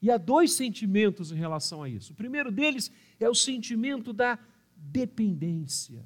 E 0.05 0.11
há 0.11 0.17
dois 0.19 0.51
sentimentos 0.51 1.31
em 1.31 1.35
relação 1.35 1.81
a 1.81 1.89
isso. 1.89 2.13
O 2.13 2.15
primeiro 2.15 2.51
deles 2.51 2.91
é 3.19 3.27
o 3.27 3.33
sentimento 3.33 4.13
da 4.13 4.37
dependência. 4.75 6.05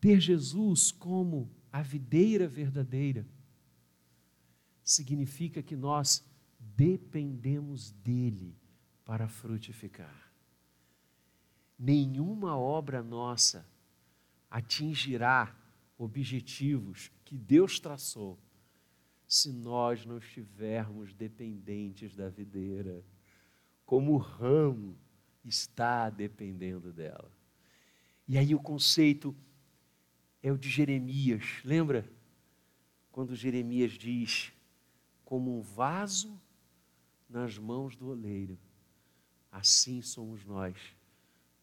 Ter 0.00 0.18
Jesus 0.18 0.90
como 0.90 1.54
a 1.70 1.82
videira 1.82 2.48
verdadeira 2.48 3.28
significa 4.82 5.62
que 5.62 5.76
nós 5.76 6.24
dependemos 6.58 7.90
dele 7.90 8.56
para 9.04 9.28
frutificar. 9.28 10.32
Nenhuma 11.78 12.56
obra 12.56 13.02
nossa 13.02 13.68
atingirá 14.50 15.54
objetivos 15.98 17.12
que 17.22 17.36
Deus 17.36 17.78
traçou 17.78 18.38
se 19.32 19.50
nós 19.50 20.04
não 20.04 20.18
estivermos 20.18 21.14
dependentes 21.14 22.14
da 22.14 22.28
videira, 22.28 23.02
como 23.86 24.12
o 24.12 24.18
ramo 24.18 24.94
está 25.42 26.10
dependendo 26.10 26.92
dela. 26.92 27.32
E 28.28 28.36
aí 28.36 28.54
o 28.54 28.60
conceito 28.60 29.34
é 30.42 30.52
o 30.52 30.58
de 30.58 30.68
Jeremias, 30.68 31.62
lembra? 31.64 32.06
Quando 33.10 33.34
Jeremias 33.34 33.92
diz: 33.92 34.52
como 35.24 35.58
um 35.58 35.62
vaso 35.62 36.38
nas 37.26 37.56
mãos 37.56 37.96
do 37.96 38.08
oleiro, 38.08 38.58
assim 39.50 40.02
somos 40.02 40.44
nós 40.44 40.76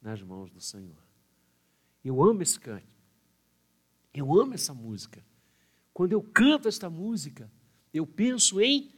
nas 0.01 0.23
mãos 0.23 0.49
do 0.49 0.59
Senhor. 0.59 1.03
Eu 2.03 2.23
amo 2.23 2.41
esse 2.41 2.59
canto. 2.59 2.87
Eu 4.11 4.33
amo 4.41 4.55
essa 4.55 4.73
música. 4.73 5.23
Quando 5.93 6.13
eu 6.13 6.23
canto 6.23 6.67
esta 6.67 6.89
música, 6.89 7.51
eu 7.93 8.05
penso 8.05 8.61
em 8.61 8.91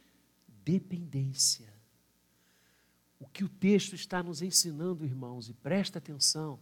dependência. 0.64 1.72
O 3.18 3.26
que 3.26 3.44
o 3.44 3.48
texto 3.48 3.94
está 3.94 4.22
nos 4.22 4.42
ensinando, 4.42 5.04
irmãos, 5.04 5.48
e 5.48 5.54
presta 5.54 5.98
atenção, 5.98 6.58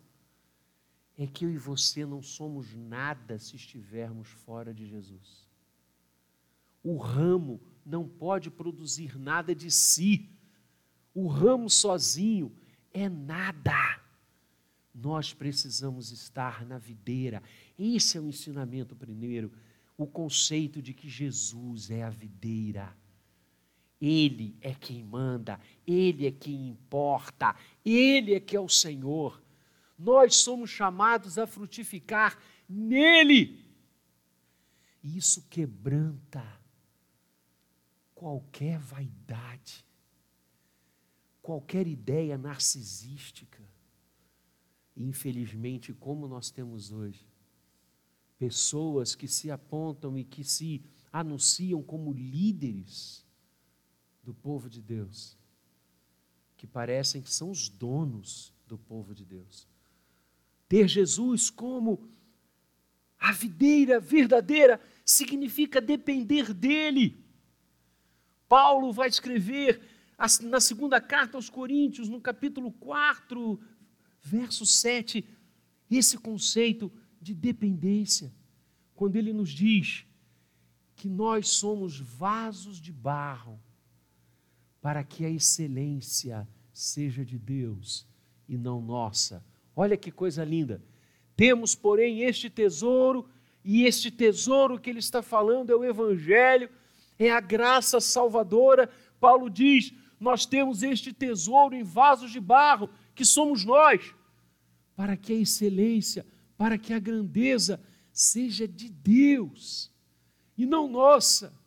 é 1.17 1.27
que 1.27 1.45
eu 1.45 1.51
e 1.51 1.59
você 1.59 2.07
não 2.07 2.23
somos 2.23 2.75
nada 2.75 3.39
se 3.39 3.57
estivermos 3.57 4.29
fora 4.29 4.73
de 4.73 4.87
Jesus. 4.87 5.49
O 6.83 6.97
ramo 6.97 7.61
não 7.85 8.09
pode 8.09 8.51
produzir 8.51 9.19
nada 9.19 9.55
de 9.55 9.71
si. 9.71 10.31
O 11.15 11.27
ramo 11.27 11.69
sozinho 11.69 12.55
é 12.93 13.09
nada. 13.09 14.01
Nós 14.95 15.35
precisamos 15.35 16.11
estar 16.11 16.65
na 16.65 16.79
videira. 16.79 17.43
Esse 17.79 18.17
é 18.17 18.21
o 18.21 18.27
ensinamento 18.27 18.97
primeiro, 18.97 19.53
o 20.03 20.07
conceito 20.07 20.81
de 20.81 20.95
que 20.95 21.11
Jesus 21.11 21.91
é 21.91 22.03
a 22.03 22.09
videira. 22.09 22.97
Ele 24.01 24.57
é 24.63 24.75
quem 24.75 25.05
manda, 25.05 25.61
ele 25.87 26.27
é 26.27 26.33
quem 26.33 26.69
importa, 26.69 27.55
ele 27.85 28.33
é 28.33 28.41
que 28.41 28.57
é 28.57 28.61
o 28.61 28.69
Senhor. 28.69 29.43
Nós 29.99 30.37
somos 30.37 30.71
chamados 30.71 31.37
a 31.37 31.47
frutificar 31.47 32.39
nele. 32.67 33.63
E 35.03 35.19
isso 35.19 35.47
quebranta 35.51 36.43
qualquer 38.15 38.79
vaidade, 38.79 39.85
qualquer 41.43 41.87
ideia 41.87 42.39
narcisística. 42.39 43.63
Infelizmente, 44.97 45.93
como 45.93 46.27
nós 46.27 46.51
temos 46.51 46.91
hoje, 46.91 47.30
pessoas 48.41 49.15
que 49.15 49.29
se 49.29 49.51
apontam 49.51 50.17
e 50.17 50.25
que 50.25 50.43
se 50.43 50.83
anunciam 51.13 51.83
como 51.83 52.11
líderes 52.11 53.23
do 54.25 54.33
povo 54.33 54.71
de 54.71 54.81
Deus, 54.81 55.37
que 56.57 56.67
parecem 56.67 57.21
que 57.21 57.31
são 57.31 57.51
os 57.51 57.69
donos 57.69 58.51
do 58.67 58.79
povo 58.79 59.15
de 59.15 59.27
Deus. 59.27 59.69
Ter 60.67 60.89
Jesus 60.89 61.51
como 61.51 62.09
a 63.19 63.31
videira 63.31 64.01
verdadeira 64.01 64.81
significa 65.05 65.79
depender 65.79 66.55
dele. 66.55 67.23
Paulo 68.49 68.91
vai 68.91 69.11
escrever 69.11 69.83
na 70.45 70.61
segunda 70.61 70.99
carta 70.99 71.37
aos 71.37 71.51
Coríntios, 71.51 72.09
no 72.09 72.23
capítulo 72.23 72.73
4, 72.73 73.61
verso 74.23 74.65
7, 74.65 75.29
esse 75.91 76.17
conceito 76.17 76.91
de 77.21 77.35
dependência, 77.35 78.33
quando 78.95 79.17
ele 79.17 79.33
nos 79.33 79.51
diz 79.51 80.07
que 80.97 81.09
nós 81.09 81.49
somos 81.49 81.99
vasos 81.99 82.81
de 82.81 82.93
barro 82.93 83.61
para 84.81 85.05
que 85.05 85.25
a 85.25 85.31
excelência 85.31 86.49
seja 86.73 87.25
de 87.25 87.39
Deus 87.39 88.07
e 88.49 88.57
não 88.57 88.81
nossa. 88.81 89.45
Olha 89.77 89.97
que 89.97 90.11
coisa 90.11 90.45
linda. 90.45 90.83
Temos, 91.37 91.75
porém, 91.75 92.23
este 92.23 92.51
tesouro, 92.51 93.29
e 93.65 93.85
este 93.85 94.11
tesouro 94.11 94.79
que 94.79 94.91
ele 94.91 94.99
está 94.99 95.23
falando 95.23 95.71
é 95.71 95.77
o 95.77 95.85
Evangelho, 95.85 96.69
é 97.19 97.31
a 97.31 97.41
graça 97.41 98.01
salvadora. 98.01 98.91
Paulo 99.19 99.49
diz: 99.49 99.93
Nós 100.19 100.45
temos 100.47 100.83
este 100.83 101.13
tesouro 101.13 101.75
em 101.75 101.83
vasos 101.83 102.31
de 102.31 102.41
barro, 102.41 102.91
que 103.15 103.25
somos 103.25 103.65
nós, 103.65 104.15
para 104.97 105.17
que 105.17 105.33
a 105.33 105.37
excelência, 105.37 106.27
para 106.61 106.77
que 106.77 106.93
a 106.93 106.99
grandeza 106.99 107.83
seja 108.13 108.69
de 108.69 108.91
Deus 108.91 109.91
e 110.59 110.67
não 110.67 110.87
nossa. 110.87 111.59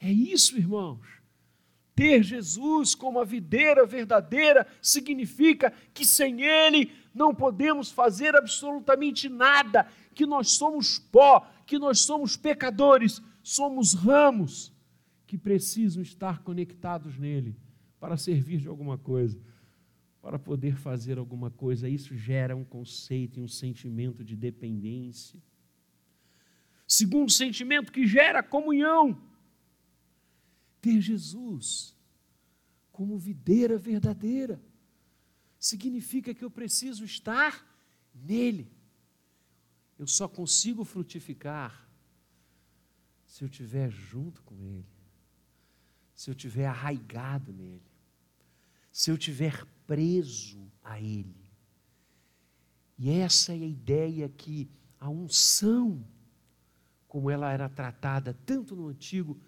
É 0.00 0.10
isso, 0.10 0.56
irmãos. 0.56 1.06
Ter 1.94 2.22
Jesus 2.22 2.94
como 2.94 3.20
a 3.20 3.24
videira 3.26 3.84
verdadeira 3.84 4.66
significa 4.80 5.70
que 5.92 6.06
sem 6.06 6.40
Ele 6.40 6.90
não 7.12 7.34
podemos 7.34 7.90
fazer 7.90 8.34
absolutamente 8.34 9.28
nada, 9.28 9.86
que 10.14 10.24
nós 10.24 10.52
somos 10.52 10.98
pó, 10.98 11.46
que 11.66 11.78
nós 11.78 12.00
somos 12.00 12.34
pecadores, 12.34 13.20
somos 13.42 13.92
ramos 13.92 14.72
que 15.26 15.36
precisam 15.36 16.02
estar 16.02 16.42
conectados 16.42 17.18
nele 17.18 17.54
para 18.00 18.16
servir 18.16 18.58
de 18.58 18.68
alguma 18.68 18.96
coisa, 18.96 19.38
para 20.26 20.40
poder 20.40 20.76
fazer 20.76 21.18
alguma 21.18 21.52
coisa. 21.52 21.88
Isso 21.88 22.16
gera 22.16 22.56
um 22.56 22.64
conceito 22.64 23.38
e 23.38 23.42
um 23.44 23.46
sentimento 23.46 24.24
de 24.24 24.34
dependência. 24.34 25.40
Segundo 26.84 27.30
sentimento 27.30 27.92
que 27.92 28.08
gera 28.08 28.42
comunhão 28.42 29.22
ter 30.80 31.00
Jesus 31.00 31.96
como 32.90 33.16
videira 33.16 33.78
verdadeira. 33.78 34.60
Significa 35.60 36.34
que 36.34 36.44
eu 36.44 36.50
preciso 36.50 37.04
estar 37.04 37.64
nele. 38.12 38.68
Eu 39.96 40.08
só 40.08 40.26
consigo 40.26 40.84
frutificar 40.84 41.88
se 43.24 43.44
eu 43.44 43.46
estiver 43.46 43.92
junto 43.92 44.42
com 44.42 44.60
ele, 44.60 44.90
se 46.12 46.30
eu 46.30 46.32
estiver 46.32 46.66
arraigado 46.66 47.52
nele, 47.52 47.85
se 48.96 49.10
eu 49.10 49.14
estiver 49.16 49.62
preso 49.86 50.72
a 50.82 50.98
ele. 50.98 51.52
E 52.96 53.10
essa 53.10 53.52
é 53.52 53.56
a 53.56 53.66
ideia 53.66 54.26
que 54.26 54.70
a 54.98 55.10
unção, 55.10 56.02
como 57.06 57.28
ela 57.28 57.52
era 57.52 57.68
tratada 57.68 58.32
tanto 58.46 58.74
no 58.74 58.88
Antigo 58.88 59.38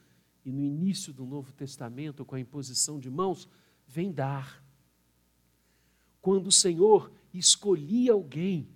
e 0.45 0.53
no 0.53 0.63
início 0.63 1.15
do 1.15 1.25
Novo 1.25 1.51
Testamento, 1.51 2.27
com 2.27 2.35
a 2.35 2.41
imposição 2.41 3.01
de 3.01 3.09
mãos, 3.09 3.49
vem 3.87 4.13
dar. 4.13 4.63
Quando 6.21 6.49
o 6.49 6.53
Senhor 6.53 7.11
escolhia 7.33 8.13
alguém 8.13 8.69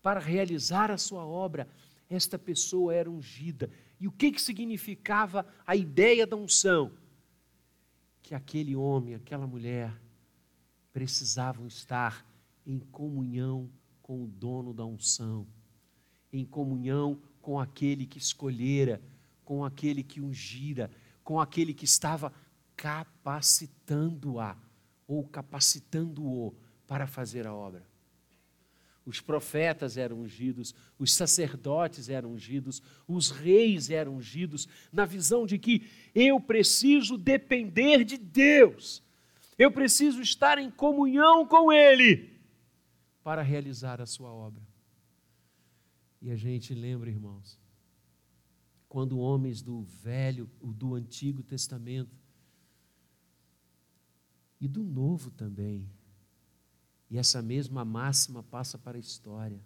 para 0.00 0.20
realizar 0.20 0.88
a 0.92 0.98
sua 0.98 1.26
obra, 1.26 1.68
esta 2.08 2.38
pessoa 2.38 2.94
era 2.94 3.10
ungida. 3.10 3.68
E 3.98 4.06
o 4.06 4.12
que, 4.12 4.30
que 4.30 4.40
significava 4.40 5.44
a 5.66 5.74
ideia 5.74 6.24
da 6.24 6.36
unção? 6.36 6.92
Que 8.22 8.36
aquele 8.36 8.76
homem, 8.76 9.16
aquela 9.16 9.48
mulher, 9.48 10.00
precisavam 10.92 11.66
estar 11.66 12.26
em 12.66 12.78
comunhão 12.78 13.70
com 14.02 14.24
o 14.24 14.26
dono 14.26 14.74
da 14.74 14.84
unção, 14.84 15.46
em 16.32 16.44
comunhão 16.44 17.20
com 17.40 17.58
aquele 17.58 18.06
que 18.06 18.18
escolhera, 18.18 19.00
com 19.44 19.64
aquele 19.64 20.02
que 20.02 20.20
ungira, 20.20 20.90
com 21.24 21.40
aquele 21.40 21.74
que 21.74 21.84
estava 21.84 22.32
capacitando-a 22.76 24.56
ou 25.06 25.24
capacitando-o 25.24 26.54
para 26.86 27.06
fazer 27.06 27.46
a 27.46 27.54
obra. 27.54 27.86
Os 29.04 29.20
profetas 29.20 29.96
eram 29.96 30.20
ungidos, 30.20 30.74
os 30.96 31.12
sacerdotes 31.12 32.08
eram 32.08 32.32
ungidos, 32.32 32.80
os 33.08 33.30
reis 33.30 33.90
eram 33.90 34.16
ungidos, 34.16 34.68
na 34.92 35.04
visão 35.04 35.44
de 35.44 35.58
que 35.58 35.88
eu 36.14 36.40
preciso 36.40 37.18
depender 37.18 38.04
de 38.04 38.16
Deus, 38.16 39.02
eu 39.62 39.70
preciso 39.70 40.20
estar 40.20 40.58
em 40.58 40.70
comunhão 40.70 41.46
com 41.46 41.72
Ele 41.72 42.40
para 43.22 43.42
realizar 43.42 44.00
a 44.00 44.06
sua 44.06 44.32
obra. 44.32 44.62
E 46.20 46.30
a 46.30 46.36
gente 46.36 46.74
lembra, 46.74 47.08
irmãos, 47.08 47.60
quando 48.88 49.18
homens 49.18 49.62
do 49.62 49.82
Velho, 49.82 50.50
do 50.60 50.94
Antigo 50.94 51.42
Testamento 51.42 52.16
e 54.60 54.66
do 54.66 54.82
Novo 54.82 55.30
também, 55.30 55.88
e 57.08 57.16
essa 57.16 57.40
mesma 57.40 57.84
máxima 57.84 58.42
passa 58.42 58.78
para 58.78 58.96
a 58.96 59.00
história. 59.00 59.60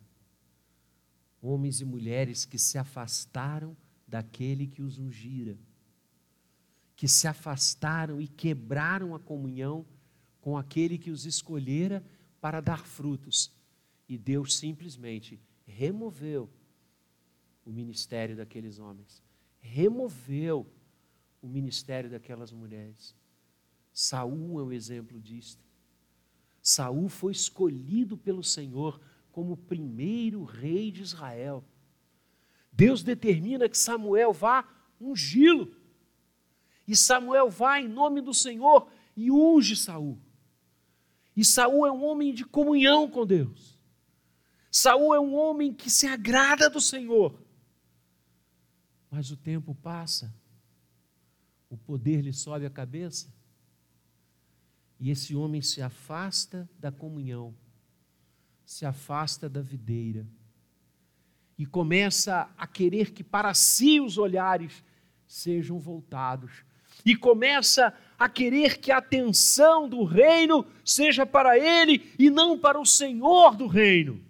Homens 1.40 1.80
e 1.80 1.84
mulheres 1.84 2.44
que 2.44 2.58
se 2.58 2.76
afastaram 2.76 3.76
daquele 4.06 4.66
que 4.66 4.82
os 4.82 4.98
ungira, 4.98 5.56
que 6.96 7.06
se 7.06 7.28
afastaram 7.28 8.20
e 8.20 8.26
quebraram 8.26 9.14
a 9.14 9.20
comunhão 9.20 9.86
com 10.40 10.56
aquele 10.56 10.96
que 10.96 11.10
os 11.10 11.26
escolhera 11.26 12.02
para 12.40 12.60
dar 12.60 12.86
frutos, 12.86 13.52
e 14.08 14.16
Deus 14.16 14.56
simplesmente 14.56 15.40
removeu 15.66 16.48
o 17.64 17.70
ministério 17.70 18.36
daqueles 18.36 18.78
homens, 18.78 19.22
removeu 19.60 20.66
o 21.42 21.48
ministério 21.48 22.08
daquelas 22.08 22.52
mulheres. 22.52 23.14
Saul 23.92 24.60
é 24.60 24.62
um 24.62 24.72
exemplo 24.72 25.20
disto. 25.20 25.64
Saul 26.62 27.08
foi 27.08 27.32
escolhido 27.32 28.16
pelo 28.16 28.42
Senhor 28.42 29.00
como 29.32 29.52
o 29.52 29.56
primeiro 29.56 30.44
rei 30.44 30.90
de 30.90 31.02
Israel. 31.02 31.64
Deus 32.72 33.02
determina 33.02 33.68
que 33.68 33.76
Samuel 33.76 34.32
vá 34.32 34.66
ungí-lo. 35.00 35.75
E 36.86 36.94
Samuel 36.94 37.50
vai 37.50 37.84
em 37.84 37.88
nome 37.88 38.20
do 38.20 38.32
Senhor 38.32 38.88
e 39.16 39.30
unge 39.30 39.74
Saul. 39.74 40.18
E 41.36 41.44
Saul 41.44 41.86
é 41.86 41.92
um 41.92 42.04
homem 42.04 42.32
de 42.32 42.44
comunhão 42.44 43.10
com 43.10 43.26
Deus. 43.26 43.76
Saul 44.70 45.14
é 45.14 45.20
um 45.20 45.34
homem 45.34 45.72
que 45.72 45.90
se 45.90 46.06
agrada 46.06 46.68
do 46.70 46.80
Senhor. 46.80 47.38
Mas 49.10 49.30
o 49.30 49.36
tempo 49.36 49.74
passa, 49.74 50.34
o 51.70 51.76
poder 51.76 52.20
lhe 52.20 52.32
sobe 52.32 52.66
a 52.66 52.70
cabeça, 52.70 53.32
e 54.98 55.10
esse 55.10 55.34
homem 55.34 55.62
se 55.62 55.80
afasta 55.82 56.68
da 56.78 56.90
comunhão, 56.90 57.54
se 58.64 58.84
afasta 58.84 59.48
da 59.48 59.60
videira, 59.60 60.26
e 61.58 61.64
começa 61.64 62.50
a 62.56 62.66
querer 62.66 63.12
que 63.12 63.24
para 63.24 63.54
si 63.54 64.00
os 64.00 64.18
olhares 64.18 64.84
sejam 65.26 65.78
voltados, 65.78 66.64
e 67.04 67.14
começa 67.14 67.92
a 68.18 68.28
querer 68.28 68.78
que 68.78 68.90
a 68.90 68.98
atenção 68.98 69.88
do 69.88 70.04
reino 70.04 70.66
seja 70.84 71.26
para 71.26 71.58
ele 71.58 72.12
e 72.18 72.30
não 72.30 72.58
para 72.58 72.80
o 72.80 72.86
Senhor 72.86 73.54
do 73.54 73.66
reino. 73.66 74.24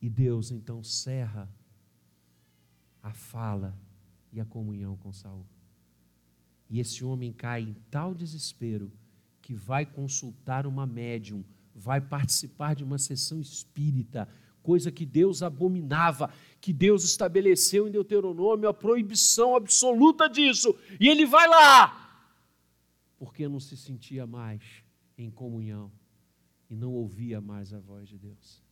E 0.00 0.08
Deus 0.08 0.50
então 0.50 0.84
cerra 0.84 1.48
a 3.02 3.12
fala 3.12 3.76
e 4.32 4.40
a 4.40 4.44
comunhão 4.44 4.96
com 4.96 5.12
Saul. 5.12 5.46
E 6.68 6.80
esse 6.80 7.04
homem 7.04 7.32
cai 7.32 7.62
em 7.62 7.74
tal 7.90 8.14
desespero 8.14 8.92
que 9.40 9.54
vai 9.54 9.86
consultar 9.86 10.66
uma 10.66 10.86
médium, 10.86 11.44
vai 11.74 12.00
participar 12.00 12.74
de 12.74 12.82
uma 12.82 12.98
sessão 12.98 13.40
espírita, 13.40 14.28
coisa 14.66 14.90
que 14.90 15.06
Deus 15.06 15.42
abominava, 15.42 16.32
que 16.60 16.72
Deus 16.72 17.04
estabeleceu 17.04 17.86
em 17.86 17.90
Deuteronômio 17.90 18.68
a 18.68 18.74
proibição 18.74 19.54
absoluta 19.54 20.28
disso. 20.28 20.76
E 21.00 21.08
ele 21.08 21.24
vai 21.24 21.46
lá, 21.48 22.28
porque 23.18 23.48
não 23.48 23.60
se 23.60 23.76
sentia 23.76 24.26
mais 24.26 24.62
em 25.16 25.30
comunhão 25.30 25.90
e 26.68 26.74
não 26.74 26.92
ouvia 26.92 27.40
mais 27.40 27.72
a 27.72 27.78
voz 27.78 28.08
de 28.08 28.18
Deus 28.18 28.66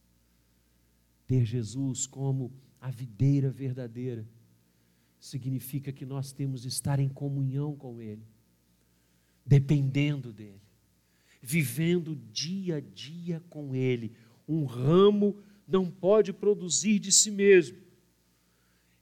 ter 1.26 1.44
Jesus 1.44 2.06
como 2.06 2.52
a 2.80 2.90
videira 2.90 3.50
verdadeira 3.50 4.26
significa 5.18 5.92
que 5.92 6.04
nós 6.04 6.32
temos 6.32 6.62
de 6.62 6.68
estar 6.68 7.00
em 7.00 7.08
comunhão 7.08 7.74
com 7.74 8.00
Ele, 8.00 8.26
dependendo 9.44 10.32
dEle, 10.32 10.60
vivendo 11.40 12.14
dia 12.14 12.76
a 12.76 12.80
dia 12.80 13.42
com 13.48 13.74
Ele. 13.74 14.12
Um 14.46 14.64
ramo 14.64 15.36
não 15.66 15.90
pode 15.90 16.32
produzir 16.32 16.98
de 16.98 17.10
si 17.10 17.30
mesmo. 17.30 17.78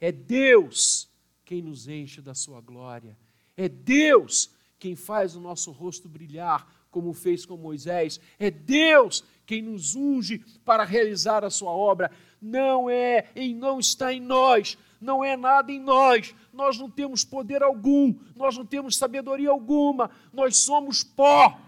É 0.01 0.11
Deus 0.11 1.09
quem 1.44 1.62
nos 1.62 1.88
enche 1.88 2.20
da 2.20 2.35
Sua 2.35 2.61
glória. 2.61 3.16
É 3.57 3.68
Deus 3.68 4.51
quem 4.79 4.96
faz 4.96 5.37
o 5.37 5.40
nosso 5.40 5.70
rosto 5.70 6.09
brilhar, 6.09 6.66
como 6.90 7.12
fez 7.12 7.46
com 7.46 7.57
Moisés. 7.57 8.20
É 8.38 8.51
Deus 8.51 9.22
quem 9.46 9.62
nos 9.62 9.94
unge 9.94 10.38
para 10.64 10.85
realizar 10.85 11.44
a 11.44 11.51
sua 11.51 11.70
obra. 11.70 12.11
Não 12.40 12.90
é, 12.90 13.31
e 13.37 13.55
não 13.55 13.79
está 13.79 14.12
em 14.12 14.20
nós, 14.20 14.77
não 15.01 15.22
é 15.22 15.37
nada 15.37 15.70
em 15.70 15.79
nós. 15.79 16.35
Nós 16.53 16.79
não 16.79 16.90
temos 16.90 17.25
poder 17.25 17.62
algum, 17.62 18.12
nós 18.35 18.57
não 18.57 18.66
temos 18.66 18.96
sabedoria 18.96 19.51
alguma, 19.51 20.11
nós 20.33 20.59
somos 20.59 21.05
pó. 21.05 21.59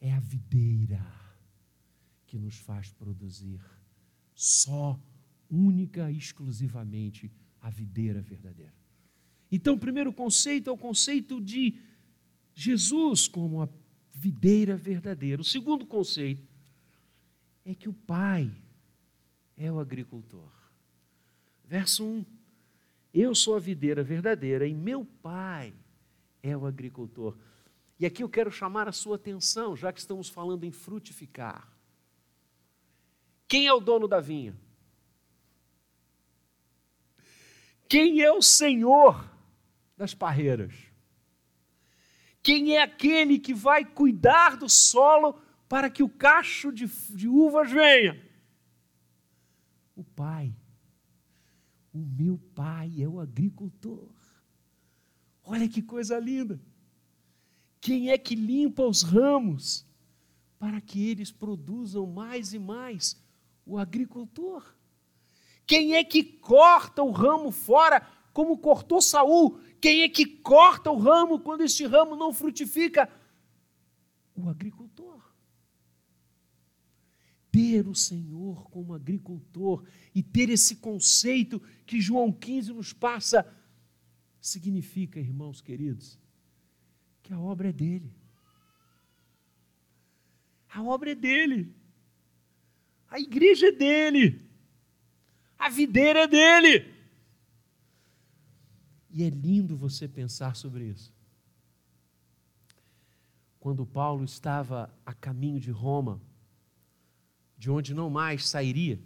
É 0.00 0.12
a 0.12 0.20
videira 0.20 0.37
que 2.28 2.38
nos 2.38 2.56
faz 2.58 2.92
produzir 2.92 3.60
só, 4.34 5.00
única 5.50 6.12
e 6.12 6.18
exclusivamente 6.18 7.32
a 7.60 7.70
videira 7.70 8.20
verdadeira. 8.20 8.74
Então, 9.50 9.74
o 9.74 9.78
primeiro 9.78 10.12
conceito 10.12 10.68
é 10.68 10.72
o 10.72 10.76
conceito 10.76 11.40
de 11.40 11.80
Jesus 12.54 13.26
como 13.26 13.62
a 13.62 13.68
videira 14.12 14.76
verdadeira. 14.76 15.40
O 15.40 15.44
segundo 15.44 15.86
conceito 15.86 16.46
é 17.64 17.74
que 17.74 17.88
o 17.88 17.94
Pai 17.94 18.50
é 19.56 19.72
o 19.72 19.80
agricultor. 19.80 20.52
Verso 21.64 22.04
1: 22.04 22.26
Eu 23.12 23.34
sou 23.34 23.56
a 23.56 23.58
videira 23.58 24.04
verdadeira 24.04 24.66
e 24.66 24.74
meu 24.74 25.04
Pai 25.04 25.72
é 26.42 26.54
o 26.54 26.66
agricultor. 26.66 27.38
E 27.98 28.04
aqui 28.04 28.22
eu 28.22 28.28
quero 28.28 28.50
chamar 28.50 28.86
a 28.86 28.92
sua 28.92 29.16
atenção, 29.16 29.74
já 29.74 29.90
que 29.92 29.98
estamos 29.98 30.28
falando 30.28 30.64
em 30.64 30.70
frutificar. 30.70 31.77
Quem 33.48 33.66
é 33.66 33.72
o 33.72 33.80
dono 33.80 34.06
da 34.06 34.20
vinha? 34.20 34.54
Quem 37.88 38.20
é 38.20 38.30
o 38.30 38.42
Senhor 38.42 39.26
das 39.96 40.14
parreiras? 40.14 40.74
Quem 42.42 42.76
é 42.76 42.82
aquele 42.82 43.38
que 43.38 43.54
vai 43.54 43.84
cuidar 43.84 44.58
do 44.58 44.68
solo 44.68 45.40
para 45.66 45.88
que 45.88 46.02
o 46.02 46.08
cacho 46.08 46.70
de, 46.70 46.86
de 46.86 47.26
uvas 47.26 47.70
venha? 47.70 48.22
O 49.96 50.04
Pai. 50.04 50.54
O 51.92 51.98
meu 51.98 52.38
Pai 52.54 52.92
é 53.00 53.08
o 53.08 53.18
agricultor. 53.18 54.10
Olha 55.42 55.66
que 55.66 55.80
coisa 55.80 56.18
linda. 56.18 56.60
Quem 57.80 58.10
é 58.10 58.18
que 58.18 58.34
limpa 58.34 58.82
os 58.82 59.02
ramos 59.02 59.86
para 60.58 60.80
que 60.80 61.08
eles 61.08 61.32
produzam 61.32 62.06
mais 62.06 62.52
e 62.52 62.58
mais? 62.58 63.16
O 63.68 63.76
agricultor. 63.76 64.74
Quem 65.66 65.94
é 65.94 66.02
que 66.02 66.24
corta 66.24 67.02
o 67.02 67.10
ramo 67.10 67.50
fora, 67.52 68.00
como 68.32 68.56
cortou 68.56 69.02
Saul, 69.02 69.60
quem 69.78 70.00
é 70.00 70.08
que 70.08 70.24
corta 70.24 70.90
o 70.90 70.98
ramo 70.98 71.38
quando 71.38 71.60
este 71.60 71.84
ramo 71.84 72.16
não 72.16 72.32
frutifica? 72.32 73.06
O 74.34 74.48
agricultor. 74.48 75.22
Ter 77.52 77.86
o 77.86 77.94
Senhor 77.94 78.70
como 78.70 78.94
agricultor 78.94 79.84
e 80.14 80.22
ter 80.22 80.48
esse 80.48 80.76
conceito 80.76 81.60
que 81.84 82.00
João 82.00 82.32
15 82.32 82.72
nos 82.72 82.94
passa, 82.94 83.46
significa, 84.40 85.20
irmãos 85.20 85.60
queridos, 85.60 86.18
que 87.22 87.34
a 87.34 87.38
obra 87.38 87.68
é 87.68 87.72
dele. 87.72 88.16
A 90.70 90.82
obra 90.82 91.12
é 91.12 91.14
dele. 91.14 91.77
A 93.10 93.18
igreja 93.18 93.68
é 93.68 93.72
dele. 93.72 94.42
A 95.58 95.68
videira 95.68 96.20
é 96.20 96.26
dele. 96.26 96.94
E 99.10 99.24
é 99.24 99.30
lindo 99.30 99.76
você 99.76 100.06
pensar 100.06 100.54
sobre 100.54 100.84
isso. 100.84 101.12
Quando 103.58 103.84
Paulo 103.84 104.24
estava 104.24 104.92
a 105.04 105.12
caminho 105.12 105.58
de 105.58 105.70
Roma, 105.70 106.20
de 107.56 107.70
onde 107.70 107.92
não 107.92 108.08
mais 108.08 108.46
sairia, 108.46 109.00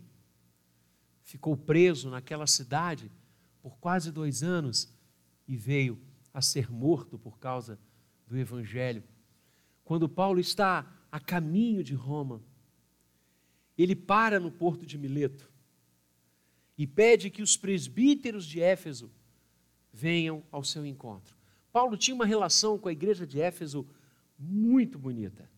ficou 1.23 1.57
preso 1.57 2.11
naquela 2.11 2.47
cidade 2.47 3.11
por 3.63 3.79
quase 3.79 4.13
dois 4.13 4.43
anos 4.43 4.93
e 5.49 5.57
veio 5.57 5.99
a 6.35 6.43
ser 6.43 6.71
morto 6.71 7.19
por 7.19 7.39
causa 7.39 7.79
do 8.27 8.37
Evangelho. 8.37 9.03
Quando 9.85 10.09
Paulo 10.09 10.41
está 10.41 10.87
a 11.11 11.19
caminho 11.19 11.83
de 11.83 11.95
Roma, 11.95 12.43
ele 13.83 13.97
para 13.97 14.39
no 14.39 14.51
porto 14.51 14.87
de 14.87 14.97
Mileto 14.97 15.51
e 16.77 16.87
pede 16.87 17.31
que 17.31 17.43
os 17.43 17.57
presbíteros 17.57 18.47
de 18.47 18.61
Éfeso 18.61 19.11
venham 19.93 20.43
ao 20.51 20.65
seu 20.65 20.87
encontro. 20.87 21.37
Paulo 21.73 21.97
tinha 21.97 22.15
uma 22.15 22.27
relação 22.27 22.79
com 22.79 22.89
a 22.89 22.93
igreja 22.93 23.27
de 23.27 23.41
Éfeso 23.41 23.87
muito 24.39 24.99
bonita. 24.99 25.49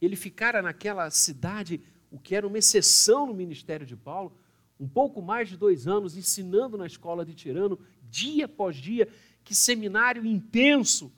Ele 0.00 0.16
ficara 0.16 0.60
naquela 0.60 1.10
cidade, 1.10 1.80
o 2.10 2.18
que 2.18 2.34
era 2.34 2.46
uma 2.46 2.58
exceção 2.58 3.26
no 3.26 3.34
ministério 3.34 3.86
de 3.86 3.96
Paulo, 3.96 4.36
um 4.78 4.88
pouco 4.88 5.22
mais 5.22 5.48
de 5.48 5.56
dois 5.56 5.86
anos, 5.86 6.16
ensinando 6.16 6.76
na 6.76 6.86
escola 6.86 7.24
de 7.24 7.34
Tirano, 7.34 7.78
dia 8.10 8.46
após 8.46 8.76
dia. 8.76 9.08
Que 9.44 9.54
seminário 9.54 10.26
intenso 10.26 11.12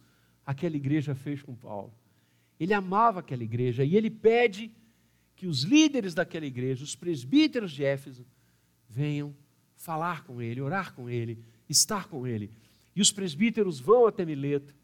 aquela 0.45 0.77
igreja 0.77 1.15
fez 1.15 1.43
com 1.43 1.55
Paulo. 1.55 1.93
Ele 2.61 2.75
amava 2.75 3.21
aquela 3.21 3.43
igreja 3.43 3.85
e 3.85 3.97
ele 3.97 4.11
pede 4.11 4.71
que 5.45 5.49
os 5.49 5.61
líderes 5.61 6.15
daquela 6.15 6.47
igreja, 6.47 6.83
os 6.83 6.97
presbíteros 6.97 7.71
de 7.71 7.85
Éfeso, 7.85 8.25
venham 8.89 9.37
falar 9.77 10.25
com 10.25 10.41
ele, 10.41 10.63
orar 10.63 10.95
com 10.95 11.11
ele, 11.11 11.39
estar 11.69 12.09
com 12.09 12.27
ele. 12.27 12.51
E 12.97 13.03
os 13.03 13.13
presbíteros 13.13 13.79
vão 13.79 14.07
até 14.07 14.25
Mileto. 14.25 14.75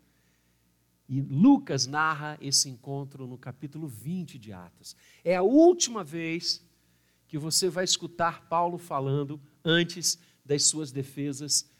E 1.08 1.18
Lucas 1.22 1.86
narra 1.86 2.36
esse 2.42 2.68
encontro 2.68 3.26
no 3.26 3.38
capítulo 3.38 3.88
20 3.88 4.38
de 4.38 4.52
Atos. 4.52 4.94
É 5.24 5.34
a 5.34 5.40
última 5.40 6.04
vez 6.04 6.62
que 7.26 7.38
você 7.38 7.70
vai 7.70 7.84
escutar 7.84 8.46
Paulo 8.46 8.76
falando 8.76 9.40
antes 9.64 10.18
das 10.44 10.64
suas 10.64 10.92
defesas 10.92 11.70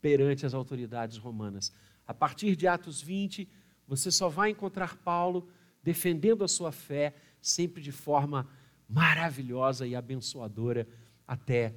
perante 0.00 0.46
as 0.46 0.54
autoridades 0.54 1.18
romanas. 1.18 1.70
A 2.06 2.14
partir 2.14 2.56
de 2.56 2.66
Atos 2.66 3.02
20, 3.02 3.46
você 3.86 4.10
só 4.10 4.30
vai 4.30 4.48
encontrar 4.48 4.96
Paulo 4.96 5.50
defendendo 5.82 6.44
a 6.44 6.48
sua 6.48 6.72
fé, 6.72 7.14
sempre 7.42 7.82
de 7.82 7.92
forma 7.92 8.48
maravilhosa 8.88 9.86
e 9.86 9.94
abençoadora, 9.94 10.88
até 11.26 11.74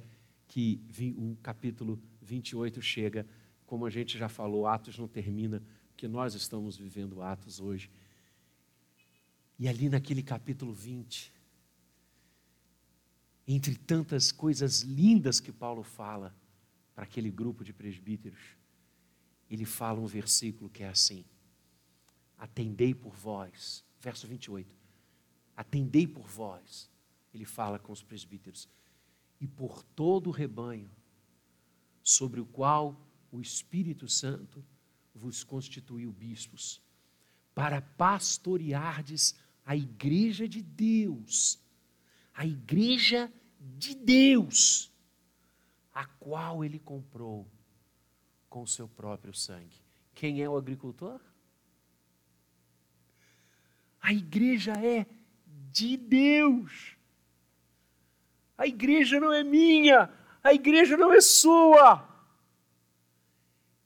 que 0.48 0.80
o 1.18 1.36
capítulo 1.42 2.00
28 2.22 2.80
chega 2.80 3.26
como 3.66 3.84
a 3.84 3.90
gente 3.90 4.16
já 4.16 4.28
falou, 4.28 4.66
Atos 4.66 4.96
não 4.96 5.08
termina, 5.08 5.62
porque 5.88 6.06
nós 6.06 6.34
estamos 6.34 6.76
vivendo 6.76 7.20
Atos 7.20 7.60
hoje. 7.60 7.90
E 9.58 9.66
ali 9.66 9.88
naquele 9.88 10.22
capítulo 10.22 10.72
20, 10.72 11.32
entre 13.48 13.74
tantas 13.74 14.30
coisas 14.30 14.82
lindas 14.82 15.40
que 15.40 15.50
Paulo 15.50 15.82
fala 15.82 16.34
para 16.94 17.04
aquele 17.04 17.30
grupo 17.30 17.64
de 17.64 17.72
presbíteros, 17.72 18.56
ele 19.50 19.64
fala 19.64 20.00
um 20.00 20.06
versículo 20.06 20.70
que 20.70 20.82
é 20.82 20.88
assim: 20.88 21.24
Atendei 22.38 22.94
por 22.94 23.14
vós, 23.14 23.84
verso 24.00 24.26
28. 24.26 24.76
Atendei 25.56 26.06
por 26.06 26.26
vós, 26.26 26.90
ele 27.32 27.44
fala 27.44 27.78
com 27.78 27.92
os 27.92 28.02
presbíteros, 28.02 28.68
e 29.40 29.46
por 29.46 29.82
todo 29.82 30.28
o 30.28 30.32
rebanho 30.32 30.90
sobre 32.02 32.40
o 32.40 32.46
qual 32.46 33.00
o 33.32 33.40
Espírito 33.40 34.08
Santo 34.08 34.64
vos 35.14 35.42
constituiu 35.42 36.12
bispos, 36.12 36.82
para 37.54 37.80
pastoreardes 37.80 39.34
a 39.64 39.74
igreja 39.74 40.46
de 40.46 40.62
Deus, 40.62 41.58
a 42.34 42.46
igreja 42.46 43.32
de 43.58 43.94
Deus, 43.94 44.92
a 45.92 46.04
qual 46.04 46.62
ele 46.62 46.78
comprou 46.78 47.50
com 48.48 48.62
o 48.62 48.66
seu 48.66 48.86
próprio 48.86 49.34
sangue. 49.34 49.82
Quem 50.14 50.42
é 50.42 50.48
o 50.48 50.56
agricultor? 50.56 51.20
A 54.00 54.12
igreja 54.12 54.72
é 54.74 55.06
de 55.76 55.96
Deus. 55.96 56.96
A 58.56 58.66
igreja 58.66 59.20
não 59.20 59.32
é 59.32 59.44
minha, 59.44 60.10
a 60.42 60.54
igreja 60.54 60.96
não 60.96 61.12
é 61.12 61.20
sua. 61.20 62.08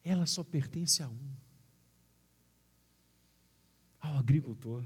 Ela 0.04 0.24
só 0.26 0.44
pertence 0.44 1.02
a 1.02 1.08
um 1.08 1.30
ao 4.00 4.16
agricultor. 4.16 4.84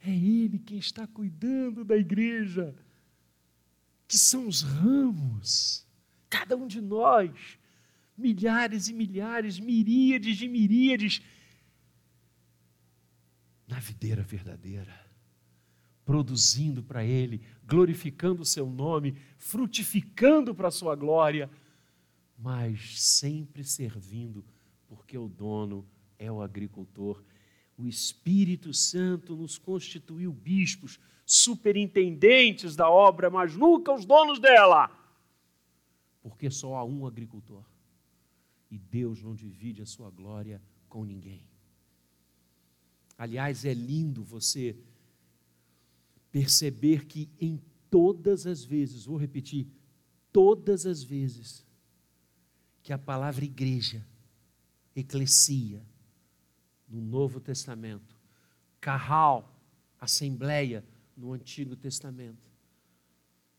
É 0.00 0.10
Ele 0.10 0.58
quem 0.58 0.78
está 0.78 1.06
cuidando 1.06 1.84
da 1.84 1.96
igreja, 1.96 2.74
que 4.08 4.16
são 4.16 4.48
os 4.48 4.62
ramos, 4.62 5.86
cada 6.30 6.56
um 6.56 6.66
de 6.66 6.80
nós, 6.80 7.58
milhares 8.16 8.88
e 8.88 8.92
milhares, 8.94 9.60
miríades 9.60 10.38
de 10.38 10.48
miríades, 10.48 11.22
na 13.68 13.78
videira 13.78 14.22
verdadeira, 14.22 15.01
produzindo 16.04 16.82
para 16.82 17.04
Ele, 17.04 17.40
glorificando 17.66 18.42
o 18.42 18.46
Seu 18.46 18.66
nome, 18.66 19.16
frutificando 19.38 20.54
para 20.54 20.68
a 20.68 20.72
Sua 20.72 20.94
glória, 20.94 21.50
mas 22.38 23.00
sempre 23.00 23.64
servindo, 23.64 24.44
porque 24.88 25.16
o 25.16 25.28
dono 25.28 25.86
é 26.18 26.30
o 26.30 26.42
agricultor 26.42 27.22
o 27.76 27.86
Espírito 27.88 28.72
Santo 28.72 29.34
nos 29.34 29.58
constituiu 29.58 30.32
bispos, 30.32 31.00
superintendentes 31.24 32.76
da 32.76 32.88
obra, 32.88 33.30
mas 33.30 33.56
nunca 33.56 33.92
os 33.92 34.04
donos 34.04 34.38
dela. 34.38 34.90
Porque 36.22 36.50
só 36.50 36.76
há 36.76 36.84
um 36.84 37.06
agricultor. 37.06 37.64
E 38.70 38.78
Deus 38.78 39.22
não 39.22 39.34
divide 39.34 39.82
a 39.82 39.86
sua 39.86 40.10
glória 40.10 40.62
com 40.88 41.04
ninguém. 41.04 41.48
Aliás, 43.18 43.64
é 43.64 43.74
lindo 43.74 44.22
você 44.22 44.76
perceber 46.32 47.04
que 47.04 47.28
em 47.38 47.60
todas 47.90 48.46
as 48.46 48.64
vezes, 48.64 49.04
vou 49.04 49.18
repetir, 49.18 49.68
todas 50.32 50.86
as 50.86 51.02
vezes 51.02 51.64
que 52.82 52.92
a 52.92 52.98
palavra 52.98 53.44
igreja, 53.44 54.04
eclesia, 54.96 55.86
no 56.88 57.00
Novo 57.00 57.38
Testamento, 57.38 58.16
Carral, 58.80 59.54
Assembleia, 60.00 60.84
no 61.16 61.32
Antigo 61.32 61.76
Testamento. 61.76 62.50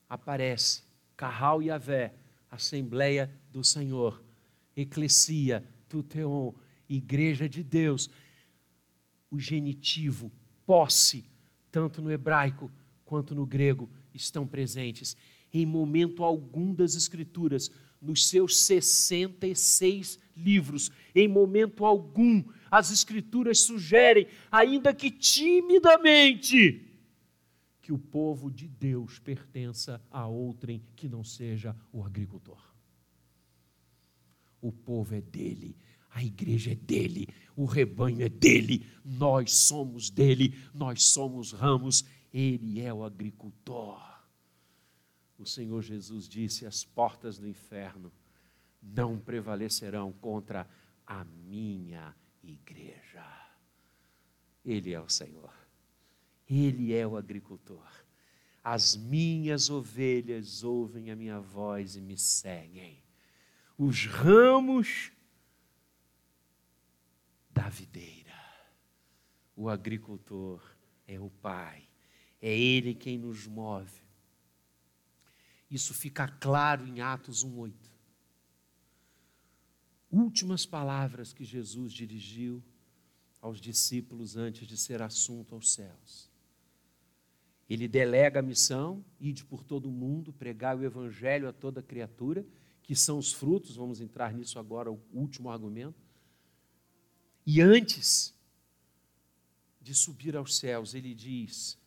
Aparece 0.10 0.84
Carral 1.16 1.62
e 1.62 1.72
Avé, 1.72 2.14
Assembleia 2.50 3.32
do 3.52 3.64
Senhor, 3.64 4.22
Eclesia, 4.76 5.64
Tuteon, 5.88 6.54
Igreja 6.90 7.48
de 7.48 7.64
Deus. 7.64 8.10
O 9.32 9.40
genitivo, 9.40 10.32
posse, 10.66 11.26
tanto 11.74 12.04
no 12.04 12.12
hebraico 12.12 12.72
quanto 13.04 13.34
no 13.34 13.48
grego, 13.48 13.90
estão 14.14 14.46
presentes. 14.46 15.18
Em 15.52 15.66
momento 15.66 16.24
algum 16.24 16.72
das 16.72 16.94
Escrituras, 16.94 17.72
nos 18.00 18.28
seus 18.28 18.60
66 18.60 20.20
livros, 20.38 20.92
em 21.16 21.28
momento 21.28 21.84
algum, 21.84 22.44
as 22.70 22.92
Escrituras 22.92 23.62
sugerem, 23.62 24.28
ainda 24.52 24.94
que 24.94 25.10
timidamente, 25.10 26.92
que 27.82 27.92
o 27.92 27.98
povo 27.98 28.52
de 28.52 28.68
Deus 28.68 29.18
pertença 29.18 30.00
a 30.12 30.28
outrem 30.28 30.84
que 30.96 31.10
não 31.10 31.24
seja 31.24 31.76
o 31.92 32.04
agricultor. 32.04 32.62
O 34.62 34.72
povo 34.72 35.16
é 35.16 35.22
dele, 35.22 35.76
a 36.14 36.24
igreja 36.24 36.72
é 36.72 36.76
dele, 36.76 37.28
o 37.56 37.66
rebanho 37.66 38.22
é 38.22 38.30
dele, 38.30 38.86
nós 39.04 39.52
somos 39.52 40.10
dele, 40.10 40.56
nós 40.74 41.06
somos 41.06 41.52
ramos, 41.52 42.06
ele 42.32 42.82
é 42.82 42.94
o 42.94 43.04
agricultor. 43.04 44.02
O 45.38 45.46
Senhor 45.46 45.82
Jesus 45.82 46.30
disse: 46.30 46.66
as 46.66 46.84
portas 46.84 47.40
do 47.40 47.48
inferno 47.48 48.12
não 48.82 49.18
prevalecerão 49.18 50.12
contra 50.14 50.70
a 51.06 51.26
minha 51.26 52.16
igreja. 52.44 53.26
Ele 54.64 54.94
é 54.94 55.02
o 55.02 55.10
Senhor, 55.10 55.54
Ele 56.50 56.94
é 56.94 57.06
o 57.06 57.18
agricultor. 57.18 57.92
As 58.64 58.96
minhas 58.96 59.70
ovelhas 59.70 60.64
ouvem 60.64 61.12
a 61.12 61.16
minha 61.16 61.40
voz 61.40 61.98
e 61.98 62.02
me 62.02 62.18
seguem. 62.18 63.04
Os 63.78 64.06
ramos 64.06 65.12
da 67.54 67.70
videira. 67.70 68.34
O 69.56 69.70
agricultor 69.70 70.62
é 71.08 71.20
o 71.20 71.30
Pai, 71.30 71.88
é 72.42 72.58
Ele 72.58 72.96
quem 72.96 73.18
nos 73.18 73.46
move. 73.48 74.02
Isso 75.70 75.94
fica 75.94 76.28
claro 76.28 76.88
em 76.88 77.02
Atos 77.02 77.46
1,8 77.46 77.94
últimas 80.14 80.64
palavras 80.64 81.34
que 81.34 81.44
Jesus 81.44 81.92
dirigiu 81.92 82.64
aos 83.42 83.60
discípulos 83.60 84.38
antes 84.38 84.68
de 84.68 84.78
ser 84.78 85.02
assunto 85.02 85.56
aos 85.56 85.74
céus. 85.74 86.30
Ele 87.68 87.88
delega 87.88 88.40
a 88.40 88.44
missão, 88.44 89.04
ide 89.20 89.44
por 89.44 89.64
todo 89.64 89.90
o 89.90 89.92
mundo, 89.92 90.32
pregar 90.32 90.78
o 90.78 90.84
evangelho 90.84 91.50
a 91.50 91.54
toda 91.54 91.82
criatura, 91.82 92.46
que 92.84 92.96
são 92.96 93.18
os 93.18 93.34
frutos, 93.34 93.76
vamos 93.76 94.00
entrar 94.00 94.32
nisso 94.34 94.60
agora, 94.60 94.92
o 94.92 95.02
último 95.12 95.50
argumento. 95.50 96.03
E 97.46 97.62
antes 97.62 98.34
de 99.82 99.94
subir 99.94 100.36
aos 100.36 100.58
céus, 100.58 100.94
ele 100.94 101.14
diz: 101.14 101.78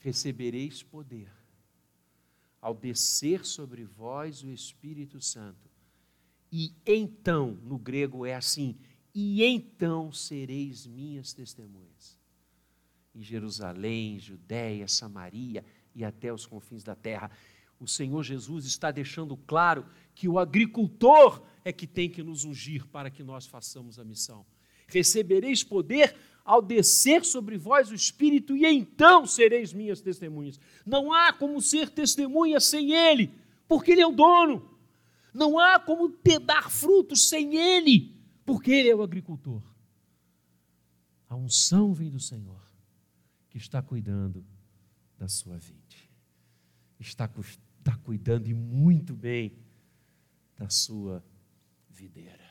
recebereis 0.00 0.82
poder 0.82 1.30
ao 2.60 2.74
descer 2.74 3.44
sobre 3.44 3.84
vós 3.84 4.42
o 4.42 4.50
Espírito 4.50 5.20
Santo 5.20 5.74
e 6.56 6.72
então, 6.86 7.58
no 7.64 7.76
grego 7.76 8.24
é 8.24 8.32
assim: 8.32 8.76
e 9.12 9.42
então 9.42 10.12
sereis 10.12 10.86
minhas 10.86 11.32
testemunhas. 11.32 12.16
Em 13.12 13.24
Jerusalém, 13.24 14.20
Judéia, 14.20 14.86
Samaria 14.86 15.64
e 15.92 16.04
até 16.04 16.32
os 16.32 16.46
confins 16.46 16.84
da 16.84 16.94
terra. 16.94 17.28
O 17.80 17.88
Senhor 17.88 18.22
Jesus 18.22 18.66
está 18.66 18.92
deixando 18.92 19.36
claro 19.36 19.84
que 20.14 20.28
o 20.28 20.38
agricultor 20.38 21.44
é 21.64 21.72
que 21.72 21.88
tem 21.88 22.08
que 22.08 22.22
nos 22.22 22.44
ungir 22.44 22.86
para 22.86 23.10
que 23.10 23.24
nós 23.24 23.46
façamos 23.46 23.98
a 23.98 24.04
missão. 24.04 24.46
Recebereis 24.86 25.64
poder 25.64 26.14
ao 26.44 26.60
descer 26.60 27.24
sobre 27.24 27.56
vós 27.56 27.90
o 27.90 27.94
Espírito, 27.94 28.54
e 28.54 28.66
então 28.66 29.26
sereis 29.26 29.72
minhas 29.72 30.00
testemunhas. 30.00 30.60
Não 30.84 31.12
há 31.12 31.32
como 31.32 31.60
ser 31.60 31.88
testemunha 31.88 32.60
sem 32.60 32.92
Ele, 32.92 33.32
porque 33.66 33.92
Ele 33.92 34.02
é 34.02 34.06
o 34.06 34.12
dono. 34.12 34.70
Não 35.32 35.58
há 35.58 35.80
como 35.80 36.08
ter, 36.10 36.38
dar 36.38 36.70
frutos 36.70 37.28
sem 37.28 37.56
Ele, 37.56 38.14
porque 38.44 38.70
Ele 38.70 38.90
é 38.90 38.94
o 38.94 39.02
agricultor. 39.02 39.62
A 41.28 41.34
unção 41.34 41.94
vem 41.94 42.10
do 42.10 42.20
Senhor, 42.20 42.62
que 43.48 43.56
está 43.56 43.80
cuidando 43.80 44.44
da 45.18 45.26
sua 45.26 45.56
vida. 45.56 45.80
Está, 47.00 47.28
está 47.78 47.96
cuidando 48.04 48.48
e 48.48 48.54
muito 48.54 49.14
bem 49.14 49.58
da 50.56 50.68
sua 50.68 51.24
videira. 51.90 52.43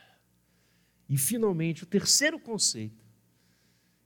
E, 1.08 1.16
finalmente, 1.16 1.84
o 1.84 1.86
terceiro 1.86 2.38
conceito, 2.38 3.04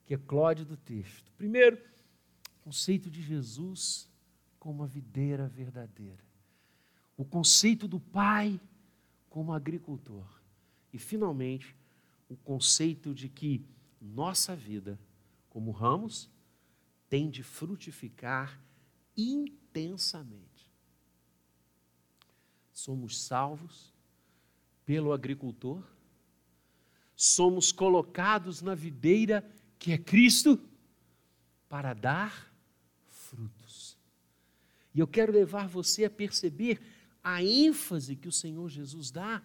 que 0.04 0.14
é 0.14 0.16
do 0.64 0.76
texto. 0.76 1.32
Primeiro, 1.36 1.78
conceito 2.62 3.10
de 3.10 3.22
Jesus 3.22 4.08
como 4.58 4.82
a 4.82 4.86
videira 4.86 5.48
verdadeira 5.48 6.28
o 7.18 7.24
conceito 7.24 7.88
do 7.88 7.98
pai 7.98 8.60
como 9.28 9.52
agricultor. 9.52 10.40
E, 10.92 10.98
finalmente, 10.98 11.76
o 12.28 12.36
conceito 12.36 13.12
de 13.12 13.28
que 13.28 13.66
nossa 14.00 14.54
vida, 14.54 14.98
como 15.50 15.72
ramos, 15.72 16.30
tem 17.08 17.28
de 17.28 17.42
frutificar 17.42 18.62
intensamente. 19.16 20.72
Somos 22.72 23.20
salvos 23.20 23.92
pelo 24.84 25.12
agricultor, 25.12 25.84
somos 27.20 27.72
colocados 27.72 28.62
na 28.62 28.76
videira 28.76 29.44
que 29.76 29.90
é 29.90 29.98
Cristo 29.98 30.56
para 31.68 31.92
dar 31.92 32.54
frutos. 33.08 33.98
E 34.94 35.00
eu 35.00 35.06
quero 35.06 35.32
levar 35.32 35.66
você 35.66 36.04
a 36.04 36.10
perceber 36.10 36.80
a 37.22 37.42
ênfase 37.42 38.14
que 38.14 38.28
o 38.28 38.32
Senhor 38.32 38.68
Jesus 38.68 39.10
dá 39.10 39.42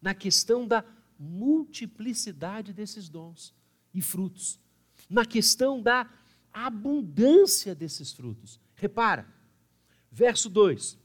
na 0.00 0.12
questão 0.12 0.66
da 0.66 0.84
multiplicidade 1.18 2.70
desses 2.74 3.08
dons 3.08 3.54
e 3.94 4.02
frutos, 4.02 4.60
na 5.08 5.24
questão 5.24 5.80
da 5.80 6.06
abundância 6.52 7.74
desses 7.74 8.12
frutos. 8.12 8.60
Repara, 8.74 9.26
verso 10.12 10.50
2: 10.50 10.98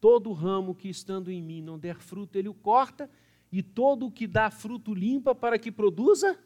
Todo 0.00 0.32
ramo 0.32 0.74
que 0.74 0.88
estando 0.88 1.30
em 1.30 1.40
mim 1.40 1.62
não 1.62 1.78
der 1.78 2.00
fruto, 2.00 2.36
ele 2.36 2.48
o 2.48 2.54
corta, 2.54 3.08
e 3.50 3.62
todo 3.62 4.06
o 4.06 4.10
que 4.10 4.26
dá 4.26 4.50
fruto 4.50 4.94
limpa 4.94 5.34
para 5.34 5.58
que 5.58 5.72
produza 5.72 6.38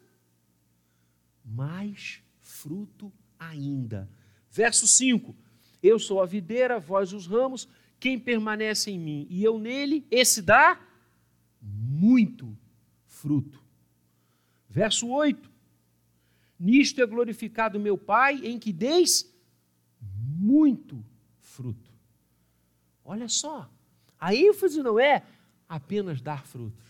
mais 1.43 2.21
fruto 2.39 3.11
ainda. 3.37 4.09
Verso 4.49 4.87
5: 4.87 5.35
Eu 5.81 5.99
sou 5.99 6.21
a 6.21 6.25
videira, 6.25 6.79
vós 6.79 7.13
os 7.13 7.27
ramos, 7.27 7.67
quem 7.99 8.19
permanece 8.19 8.91
em 8.91 8.99
mim 8.99 9.27
e 9.29 9.43
eu 9.43 9.57
nele, 9.59 10.05
esse 10.09 10.41
dá 10.41 10.79
muito 11.61 12.57
fruto. 13.05 13.63
Verso 14.69 15.07
8: 15.07 15.51
Nisto 16.59 17.01
é 17.01 17.05
glorificado 17.05 17.79
meu 17.79 17.97
Pai, 17.97 18.35
em 18.45 18.57
que 18.57 18.71
deis 18.71 19.31
muito 19.99 21.03
fruto. 21.39 21.91
Olha 23.03 23.27
só, 23.27 23.69
a 24.19 24.33
ênfase 24.33 24.81
não 24.81 24.99
é 24.99 25.23
apenas 25.67 26.21
dar 26.21 26.45
frutos, 26.45 26.85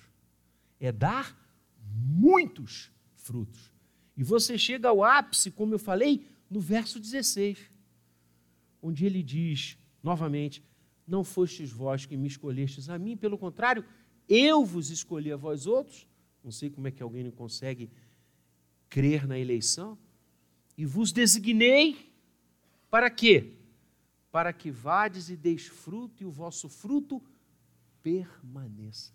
é 0.86 0.92
dar 0.92 1.40
muitos 1.80 2.92
frutos. 3.16 3.72
E 4.18 4.24
você 4.24 4.58
chega 4.58 4.90
ao 4.90 5.02
ápice, 5.02 5.50
como 5.50 5.74
eu 5.74 5.80
falei, 5.80 6.28
no 6.50 6.60
verso 6.60 7.00
16, 7.00 7.72
onde 8.82 9.06
ele 9.06 9.24
diz 9.24 9.78
novamente: 10.04 10.62
Não 11.08 11.24
fostes 11.24 11.72
vós 11.72 12.06
que 12.06 12.18
me 12.18 12.28
escolhestes 12.28 12.90
a 12.90 13.00
mim, 13.00 13.16
pelo 13.16 13.38
contrário, 13.38 13.86
eu 14.28 14.66
vos 14.66 14.90
escolhi 14.90 15.32
a 15.32 15.38
vós 15.38 15.66
outros. 15.66 16.06
Não 16.44 16.52
sei 16.52 16.70
como 16.70 16.88
é 16.88 16.92
que 16.92 17.02
alguém 17.02 17.24
não 17.24 17.32
consegue 17.32 17.90
crer 18.90 19.26
na 19.26 19.40
eleição. 19.40 19.98
E 20.78 20.86
vos 20.86 21.14
designei 21.14 22.14
para 22.90 23.10
quê? 23.10 23.54
Para 24.32 24.52
que 24.52 24.70
vades 24.70 25.30
e 25.30 25.38
deis 25.38 25.66
fruto 25.66 26.22
e 26.22 26.26
o 26.26 26.32
vosso 26.32 26.68
fruto 26.68 27.24
permaneça. 28.02 29.14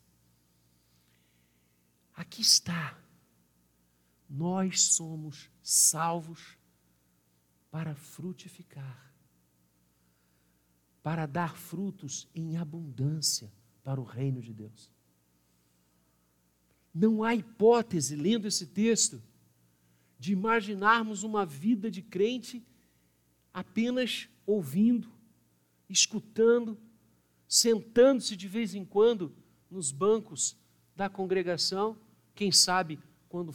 Aqui 2.19 2.43
está. 2.43 2.99
Nós 4.29 4.83
somos 4.83 5.49
salvos 5.63 6.59
para 7.71 7.95
frutificar, 7.95 9.15
para 11.01 11.27
dar 11.27 11.57
frutos 11.57 12.29
em 12.35 12.57
abundância 12.57 13.53
para 13.85 14.01
o 14.01 14.05
reino 14.05 14.43
de 14.43 14.53
Deus. 14.53 14.91
Não 16.93 17.23
há 17.23 17.37
hipótese, 17.37 18.17
lendo 18.17 18.49
esse 18.49 18.67
texto, 18.67 19.23
de 20.19 20.33
imaginarmos 20.33 21.23
uma 21.23 21.47
vida 21.47 21.89
de 21.89 22.03
crente 22.03 22.67
apenas 23.55 24.29
ouvindo, 24.45 25.09
escutando, 25.89 26.77
sentando-se 27.47 28.37
de 28.37 28.49
vez 28.49 28.75
em 28.75 28.85
quando 28.85 29.33
nos 29.71 29.93
bancos 29.93 30.59
da 30.97 31.09
congregação, 31.09 31.97
quem 32.39 32.53
sabe 32.53 33.01
quando 33.29 33.53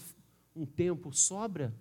um 0.54 0.66
tempo 0.66 1.14
sobra. 1.14 1.74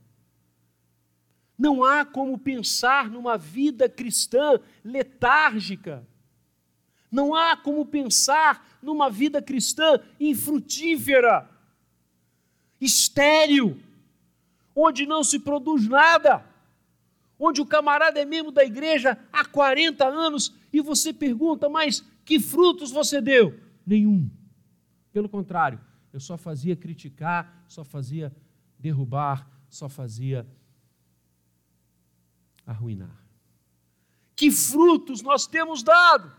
Não 1.58 1.82
há 1.82 2.04
como 2.04 2.38
pensar 2.38 3.10
numa 3.10 3.36
vida 3.36 3.88
cristã 3.88 4.60
letárgica. 4.84 6.06
Não 7.10 7.34
há 7.34 7.56
como 7.56 7.84
pensar 7.84 8.78
numa 8.80 9.10
vida 9.10 9.42
cristã 9.42 9.98
infrutífera 10.20 11.50
estéril, 12.80 13.80
onde 14.72 15.04
não 15.04 15.24
se 15.24 15.40
produz 15.40 15.88
nada, 15.88 16.46
onde 17.36 17.60
o 17.60 17.66
camarada 17.66 18.20
é 18.20 18.24
membro 18.24 18.52
da 18.52 18.64
igreja 18.64 19.18
há 19.32 19.44
40 19.44 20.06
anos 20.06 20.54
e 20.72 20.80
você 20.80 21.12
pergunta, 21.12 21.68
mas 21.68 22.04
que 22.24 22.38
frutos 22.38 22.92
você 22.92 23.20
deu? 23.20 23.58
Nenhum. 23.84 24.30
Pelo 25.12 25.28
contrário, 25.28 25.80
eu 26.12 26.20
só 26.20 26.37
fazia 26.37 26.77
criticar, 26.77 27.64
só 27.66 27.85
fazia 27.85 28.35
derrubar, 28.79 29.48
só 29.68 29.88
fazia 29.88 30.46
arruinar. 32.66 33.22
Que 34.37 34.51
frutos 34.51 35.22
nós 35.22 35.46
temos 35.46 35.83
dado? 35.83 36.33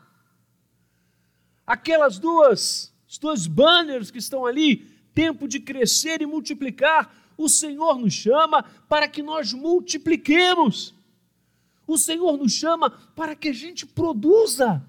Aquelas 1.65 2.19
duas, 2.19 2.93
os 3.07 3.17
dois 3.17 3.47
banners 3.47 4.11
que 4.11 4.17
estão 4.19 4.45
ali, 4.45 4.77
tempo 5.13 5.47
de 5.47 5.59
crescer 5.59 6.21
e 6.21 6.25
multiplicar, 6.25 7.15
o 7.37 7.49
Senhor 7.49 7.97
nos 7.97 8.13
chama 8.13 8.63
para 8.87 9.07
que 9.07 9.23
nós 9.23 9.53
multipliquemos. 9.53 10.93
O 11.87 11.97
Senhor 11.97 12.37
nos 12.37 12.53
chama 12.53 12.89
para 12.89 13.35
que 13.35 13.49
a 13.49 13.53
gente 13.53 13.85
produza. 13.85 14.85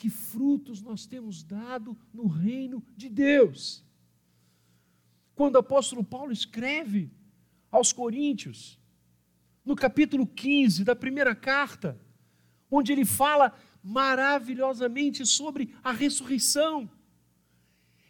Que 0.00 0.08
frutos 0.08 0.80
nós 0.80 1.04
temos 1.04 1.42
dado 1.42 1.94
no 2.10 2.26
reino 2.26 2.82
de 2.96 3.08
Deus. 3.10 3.84
Quando 5.34 5.56
o 5.56 5.58
apóstolo 5.58 6.02
Paulo 6.02 6.32
escreve 6.32 7.10
aos 7.70 7.92
Coríntios, 7.92 8.78
no 9.62 9.76
capítulo 9.76 10.26
15 10.26 10.84
da 10.84 10.96
primeira 10.96 11.34
carta, 11.34 12.00
onde 12.70 12.92
ele 12.92 13.04
fala 13.04 13.54
maravilhosamente 13.82 15.26
sobre 15.26 15.74
a 15.84 15.92
ressurreição 15.92 16.88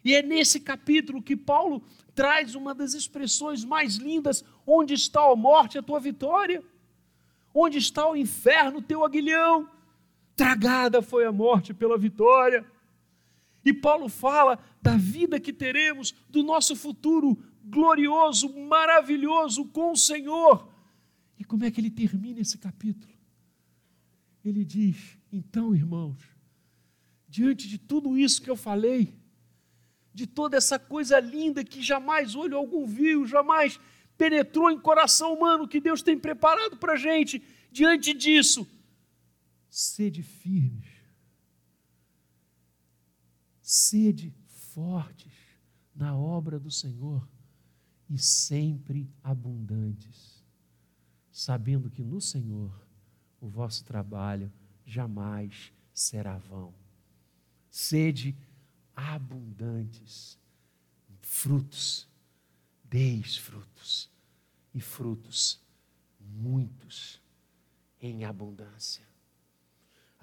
e 0.03 0.15
é 0.15 0.21
nesse 0.21 0.59
capítulo 0.59 1.21
que 1.21 1.35
Paulo 1.35 1.83
traz 2.15 2.55
uma 2.55 2.73
das 2.73 2.93
expressões 2.93 3.63
mais 3.63 3.95
lindas: 3.95 4.45
onde 4.65 4.93
está 4.93 5.21
a 5.21 5.35
morte, 5.35 5.77
a 5.77 5.83
tua 5.83 5.99
vitória? 5.99 6.63
Onde 7.53 7.77
está 7.77 8.09
o 8.09 8.15
inferno, 8.15 8.79
o 8.79 8.81
teu 8.81 9.03
aguilhão? 9.03 9.69
Tragada 10.35 11.01
foi 11.01 11.25
a 11.25 11.31
morte 11.31 11.73
pela 11.73 11.97
vitória. 11.97 12.65
E 13.63 13.73
Paulo 13.73 14.09
fala 14.09 14.59
da 14.81 14.97
vida 14.97 15.39
que 15.39 15.53
teremos, 15.53 16.13
do 16.29 16.41
nosso 16.41 16.75
futuro 16.75 17.37
glorioso, 17.63 18.51
maravilhoso 18.67 19.65
com 19.65 19.91
o 19.91 19.97
Senhor. 19.97 20.67
E 21.37 21.43
como 21.43 21.63
é 21.63 21.71
que 21.71 21.79
ele 21.79 21.91
termina 21.91 22.39
esse 22.39 22.57
capítulo? 22.57 23.11
Ele 24.43 24.65
diz: 24.65 25.17
então, 25.31 25.75
irmãos, 25.75 26.17
diante 27.27 27.67
de 27.67 27.77
tudo 27.77 28.17
isso 28.17 28.41
que 28.41 28.49
eu 28.49 28.55
falei, 28.55 29.13
de 30.13 30.27
toda 30.27 30.57
essa 30.57 30.77
coisa 30.77 31.19
linda 31.19 31.63
que 31.63 31.81
jamais 31.81 32.35
olho 32.35 32.57
algum 32.57 32.85
viu, 32.85 33.25
jamais 33.25 33.79
penetrou 34.17 34.69
em 34.69 34.79
coração 34.79 35.33
humano 35.33 35.67
que 35.67 35.79
Deus 35.79 36.01
tem 36.01 36.17
preparado 36.17 36.77
para 36.77 36.93
a 36.93 36.97
gente. 36.97 37.41
Diante 37.71 38.13
disso, 38.13 38.67
sede 39.71 40.21
firmes, 40.21 40.85
sede 43.61 44.35
fortes 44.45 45.31
na 45.95 46.15
obra 46.15 46.59
do 46.59 46.69
Senhor 46.69 47.25
e 48.09 48.19
sempre 48.19 49.09
abundantes, 49.23 50.43
sabendo 51.31 51.89
que 51.89 52.03
no 52.03 52.19
Senhor 52.19 52.85
o 53.39 53.47
vosso 53.47 53.85
trabalho 53.85 54.51
jamais 54.85 55.71
será 55.93 56.37
vão. 56.37 56.73
Sede 57.69 58.37
abundantes, 58.93 60.37
frutos, 61.21 62.09
deis 62.83 63.37
frutos, 63.37 64.11
e 64.73 64.81
frutos 64.81 65.61
muitos 66.19 67.21
em 67.99 68.25
abundância. 68.25 69.10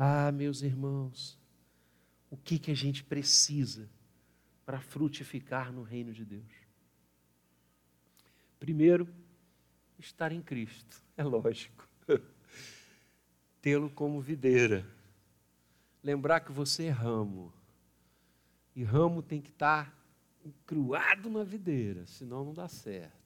Ah, 0.00 0.30
meus 0.30 0.62
irmãos, 0.62 1.36
o 2.30 2.36
que, 2.36 2.56
que 2.56 2.70
a 2.70 2.74
gente 2.74 3.02
precisa 3.02 3.90
para 4.64 4.80
frutificar 4.80 5.72
no 5.72 5.82
reino 5.82 6.12
de 6.12 6.24
Deus? 6.24 6.52
Primeiro, 8.60 9.08
estar 9.98 10.30
em 10.30 10.40
Cristo, 10.40 11.02
é 11.16 11.24
lógico. 11.24 11.88
Tê-lo 13.60 13.90
como 13.90 14.20
videira. 14.20 14.86
Lembrar 16.00 16.40
que 16.40 16.52
você 16.52 16.84
é 16.84 16.90
ramo 16.90 17.52
e 18.76 18.84
ramo 18.84 19.20
tem 19.20 19.40
que 19.40 19.50
estar 19.50 19.92
encruado 20.44 21.28
na 21.28 21.42
videira, 21.42 22.06
senão 22.06 22.44
não 22.44 22.54
dá 22.54 22.68
certo. 22.68 23.18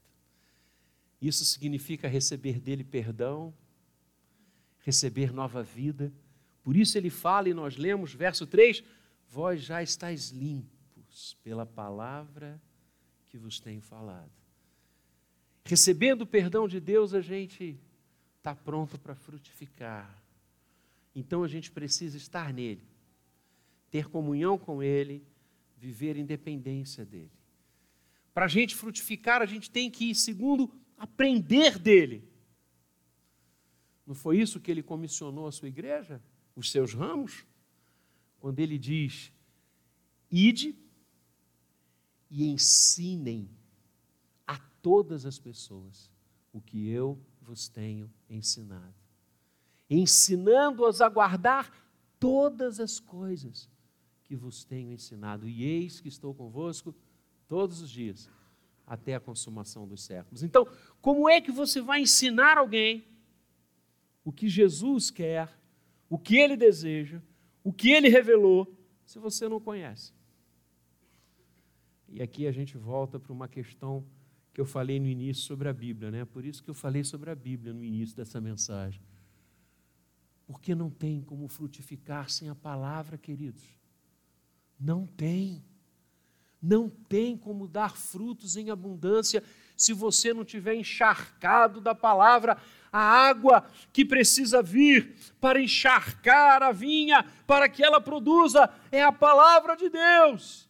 Isso 1.20 1.44
significa 1.44 2.08
receber 2.08 2.58
dele 2.58 2.82
perdão, 2.82 3.52
receber 4.78 5.30
nova 5.30 5.62
vida. 5.62 6.10
Por 6.62 6.76
isso 6.76 6.96
ele 6.96 7.10
fala, 7.10 7.48
e 7.48 7.54
nós 7.54 7.76
lemos, 7.76 8.14
verso 8.14 8.46
3: 8.46 8.82
Vós 9.28 9.62
já 9.62 9.82
estáis 9.82 10.30
limpos 10.30 11.36
pela 11.42 11.66
palavra 11.66 12.60
que 13.28 13.36
vos 13.36 13.58
tenho 13.58 13.80
falado. 13.80 14.30
Recebendo 15.64 16.22
o 16.22 16.26
perdão 16.26 16.68
de 16.68 16.80
Deus, 16.80 17.14
a 17.14 17.20
gente 17.20 17.78
está 18.38 18.54
pronto 18.54 18.98
para 18.98 19.14
frutificar. 19.14 20.22
Então 21.14 21.42
a 21.42 21.48
gente 21.48 21.70
precisa 21.70 22.16
estar 22.16 22.52
nele, 22.52 22.86
ter 23.90 24.08
comunhão 24.08 24.58
com 24.58 24.82
ele 24.82 25.24
viver 25.76 26.16
em 26.16 26.24
dependência 26.24 27.04
dele. 27.04 27.32
Para 28.32 28.44
a 28.44 28.48
gente 28.48 28.74
frutificar, 28.74 29.42
a 29.42 29.46
gente 29.46 29.68
tem 29.68 29.90
que 29.90 30.14
segundo 30.14 30.72
aprender 30.96 31.78
dele. 31.78 32.28
Não 34.06 34.14
foi 34.14 34.38
isso 34.38 34.60
que 34.60 34.70
ele 34.70 34.82
comissionou 34.82 35.46
a 35.46 35.52
sua 35.52 35.68
igreja? 35.68 36.22
Os 36.54 36.70
seus 36.70 36.92
ramos? 36.92 37.46
Quando 38.38 38.58
ele 38.58 38.78
diz: 38.78 39.32
ide 40.30 40.76
e 42.30 42.46
ensinem 42.46 43.48
a 44.46 44.58
todas 44.80 45.24
as 45.26 45.38
pessoas 45.38 46.10
o 46.52 46.60
que 46.60 46.88
eu 46.88 47.18
vos 47.40 47.68
tenho 47.68 48.12
ensinado. 48.28 48.94
Ensinando-as 49.88 51.00
a 51.00 51.08
guardar 51.08 51.70
todas 52.18 52.80
as 52.80 52.98
coisas 52.98 53.68
que 54.24 54.34
vos 54.34 54.64
tenho 54.64 54.92
ensinado. 54.92 55.48
E 55.48 55.62
eis 55.62 56.00
que 56.00 56.08
estou 56.08 56.34
convosco 56.34 56.94
todos 57.46 57.82
os 57.82 57.90
dias, 57.90 58.30
até 58.86 59.14
a 59.14 59.20
consumação 59.20 59.86
dos 59.86 60.02
séculos. 60.02 60.42
Então, 60.42 60.66
como 61.00 61.28
é 61.28 61.40
que 61.40 61.52
você 61.52 61.82
vai 61.82 62.00
ensinar 62.00 62.56
alguém 62.56 63.06
o 64.24 64.32
que 64.32 64.48
Jesus 64.48 65.10
quer, 65.10 65.54
o 66.12 66.18
que 66.18 66.36
ele 66.36 66.58
deseja, 66.58 67.22
o 67.64 67.72
que 67.72 67.90
ele 67.90 68.10
revelou, 68.10 68.70
se 69.02 69.18
você 69.18 69.48
não 69.48 69.58
conhece? 69.58 70.12
E 72.06 72.20
aqui 72.20 72.46
a 72.46 72.52
gente 72.52 72.76
volta 72.76 73.18
para 73.18 73.32
uma 73.32 73.48
questão 73.48 74.04
que 74.52 74.60
eu 74.60 74.66
falei 74.66 75.00
no 75.00 75.06
início 75.06 75.42
sobre 75.44 75.70
a 75.70 75.72
Bíblia, 75.72 76.10
né? 76.10 76.26
Por 76.26 76.44
isso 76.44 76.62
que 76.62 76.68
eu 76.68 76.74
falei 76.74 77.02
sobre 77.02 77.30
a 77.30 77.34
Bíblia 77.34 77.72
no 77.72 77.82
início 77.82 78.14
dessa 78.14 78.42
mensagem. 78.42 79.00
Porque 80.46 80.74
não 80.74 80.90
tem 80.90 81.22
como 81.22 81.48
frutificar 81.48 82.28
sem 82.28 82.50
a 82.50 82.54
palavra, 82.54 83.16
queridos. 83.16 83.64
Não 84.78 85.06
tem. 85.06 85.64
Não 86.60 86.90
tem 86.90 87.38
como 87.38 87.66
dar 87.66 87.96
frutos 87.96 88.54
em 88.58 88.68
abundância 88.68 89.42
se 89.76 89.92
você 89.92 90.32
não 90.32 90.44
tiver 90.44 90.74
encharcado 90.74 91.80
da 91.80 91.94
palavra. 91.94 92.56
A 92.92 93.00
água 93.00 93.66
que 93.92 94.04
precisa 94.04 94.62
vir 94.62 95.14
para 95.40 95.60
encharcar 95.60 96.62
a 96.62 96.72
vinha, 96.72 97.24
para 97.46 97.68
que 97.68 97.82
ela 97.82 98.00
produza, 98.00 98.68
é 98.90 99.02
a 99.02 99.10
palavra 99.10 99.74
de 99.76 99.88
Deus. 99.88 100.68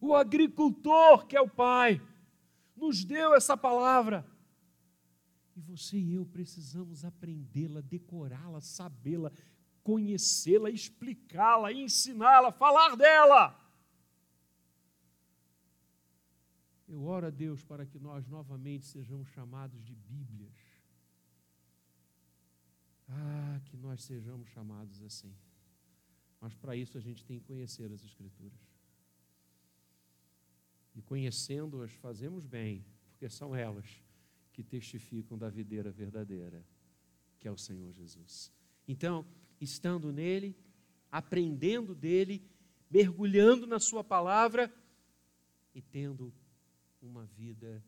O 0.00 0.14
agricultor, 0.14 1.26
que 1.26 1.36
é 1.36 1.40
o 1.40 1.48
Pai, 1.48 2.00
nos 2.76 3.04
deu 3.04 3.34
essa 3.34 3.56
palavra. 3.56 4.26
E 5.54 5.60
você 5.60 5.96
e 5.96 6.14
eu 6.14 6.24
precisamos 6.24 7.04
aprendê-la, 7.04 7.80
decorá-la, 7.82 8.60
sabê-la, 8.60 9.30
conhecê-la, 9.84 10.70
explicá-la, 10.70 11.72
ensiná-la, 11.72 12.50
falar 12.50 12.96
dela. 12.96 13.56
Eu 16.92 17.04
oro 17.04 17.26
a 17.26 17.30
Deus 17.30 17.64
para 17.64 17.86
que 17.86 17.98
nós 17.98 18.28
novamente 18.28 18.84
sejamos 18.84 19.26
chamados 19.30 19.82
de 19.82 19.94
Bíblias. 19.94 20.54
Ah, 23.08 23.58
que 23.64 23.78
nós 23.78 24.02
sejamos 24.04 24.46
chamados 24.50 25.00
assim. 25.02 25.34
Mas 26.38 26.54
para 26.54 26.76
isso 26.76 26.98
a 26.98 27.00
gente 27.00 27.24
tem 27.24 27.40
que 27.40 27.46
conhecer 27.46 27.90
as 27.90 28.04
Escrituras. 28.04 28.60
E 30.94 31.00
conhecendo-as, 31.00 31.92
fazemos 31.92 32.44
bem, 32.44 32.84
porque 33.06 33.26
são 33.30 33.56
elas 33.56 33.86
que 34.52 34.62
testificam 34.62 35.38
da 35.38 35.48
videira 35.48 35.90
verdadeira, 35.90 36.62
que 37.40 37.48
é 37.48 37.50
o 37.50 37.56
Senhor 37.56 37.90
Jesus. 37.90 38.52
Então, 38.86 39.24
estando 39.58 40.12
nele, 40.12 40.54
aprendendo 41.10 41.94
dele, 41.94 42.46
mergulhando 42.90 43.66
na 43.66 43.80
Sua 43.80 44.04
palavra 44.04 44.70
e 45.74 45.80
tendo 45.80 46.30
uma 47.06 47.24
vida 47.26 47.84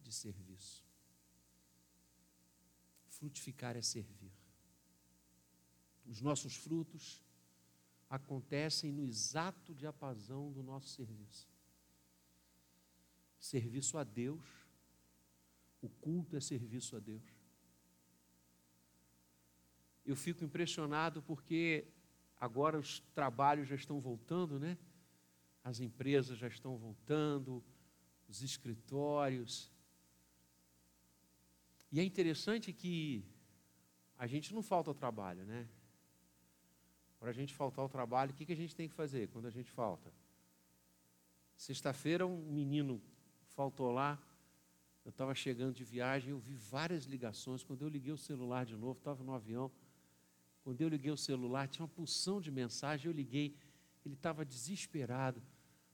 de 0.00 0.12
serviço. 0.12 0.84
Frutificar 3.08 3.76
é 3.76 3.82
servir. 3.82 4.32
Os 6.06 6.20
nossos 6.20 6.56
frutos 6.56 7.22
acontecem 8.08 8.92
no 8.92 9.04
exato 9.04 9.74
diapasão 9.74 10.52
do 10.52 10.62
nosso 10.62 10.88
serviço 10.88 11.48
serviço 13.38 13.98
a 13.98 14.04
Deus. 14.04 14.44
O 15.80 15.88
culto 15.88 16.36
é 16.36 16.40
serviço 16.40 16.96
a 16.96 16.98
Deus. 16.98 17.22
Eu 20.04 20.16
fico 20.16 20.44
impressionado 20.44 21.22
porque 21.22 21.86
agora 22.36 22.78
os 22.78 23.00
trabalhos 23.14 23.68
já 23.68 23.74
estão 23.74 24.00
voltando, 24.00 24.58
né? 24.58 24.76
As 25.62 25.80
empresas 25.80 26.38
já 26.38 26.48
estão 26.48 26.76
voltando, 26.76 27.62
os 28.28 28.42
escritórios. 28.42 29.72
E 31.90 31.98
é 31.98 32.04
interessante 32.04 32.72
que 32.72 33.24
a 34.18 34.26
gente 34.26 34.54
não 34.54 34.62
falta 34.62 34.90
ao 34.90 34.94
trabalho, 34.94 35.44
né? 35.44 35.66
Para 37.18 37.30
a 37.30 37.32
gente 37.32 37.54
faltar 37.54 37.82
ao 37.82 37.88
trabalho, 37.88 38.32
o 38.32 38.34
que, 38.34 38.44
que 38.44 38.52
a 38.52 38.56
gente 38.56 38.76
tem 38.76 38.88
que 38.88 38.94
fazer 38.94 39.28
quando 39.28 39.46
a 39.46 39.50
gente 39.50 39.70
falta? 39.70 40.12
Sexta-feira, 41.56 42.26
um 42.26 42.52
menino 42.52 43.02
faltou 43.46 43.90
lá. 43.90 44.20
Eu 45.04 45.10
estava 45.10 45.34
chegando 45.34 45.74
de 45.74 45.82
viagem, 45.82 46.30
eu 46.30 46.38
vi 46.38 46.54
várias 46.54 47.04
ligações. 47.04 47.64
Quando 47.64 47.82
eu 47.82 47.88
liguei 47.88 48.12
o 48.12 48.18
celular 48.18 48.64
de 48.66 48.76
novo, 48.76 48.98
estava 48.98 49.24
no 49.24 49.32
avião. 49.32 49.72
Quando 50.62 50.80
eu 50.80 50.88
liguei 50.88 51.10
o 51.10 51.16
celular, 51.16 51.66
tinha 51.66 51.84
uma 51.84 51.88
pulsão 51.88 52.40
de 52.40 52.50
mensagem. 52.50 53.06
Eu 53.06 53.12
liguei, 53.12 53.56
ele 54.04 54.14
estava 54.14 54.44
desesperado. 54.44 55.42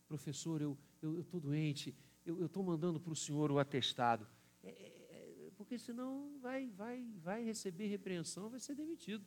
Professor, 0.08 0.60
eu 0.60 0.76
estou 1.20 1.40
doente, 1.40 1.94
eu 2.24 2.46
estou 2.46 2.62
mandando 2.62 2.98
para 2.98 3.12
o 3.12 3.16
senhor 3.16 3.50
o 3.50 3.58
atestado. 3.58 4.26
É, 4.62 4.68
é, 4.68 5.46
é, 5.46 5.50
porque 5.56 5.78
senão 5.78 6.38
vai, 6.40 6.70
vai, 6.70 7.06
vai 7.22 7.44
receber 7.44 7.86
repreensão, 7.88 8.48
vai 8.48 8.60
ser 8.60 8.74
demitido. 8.74 9.24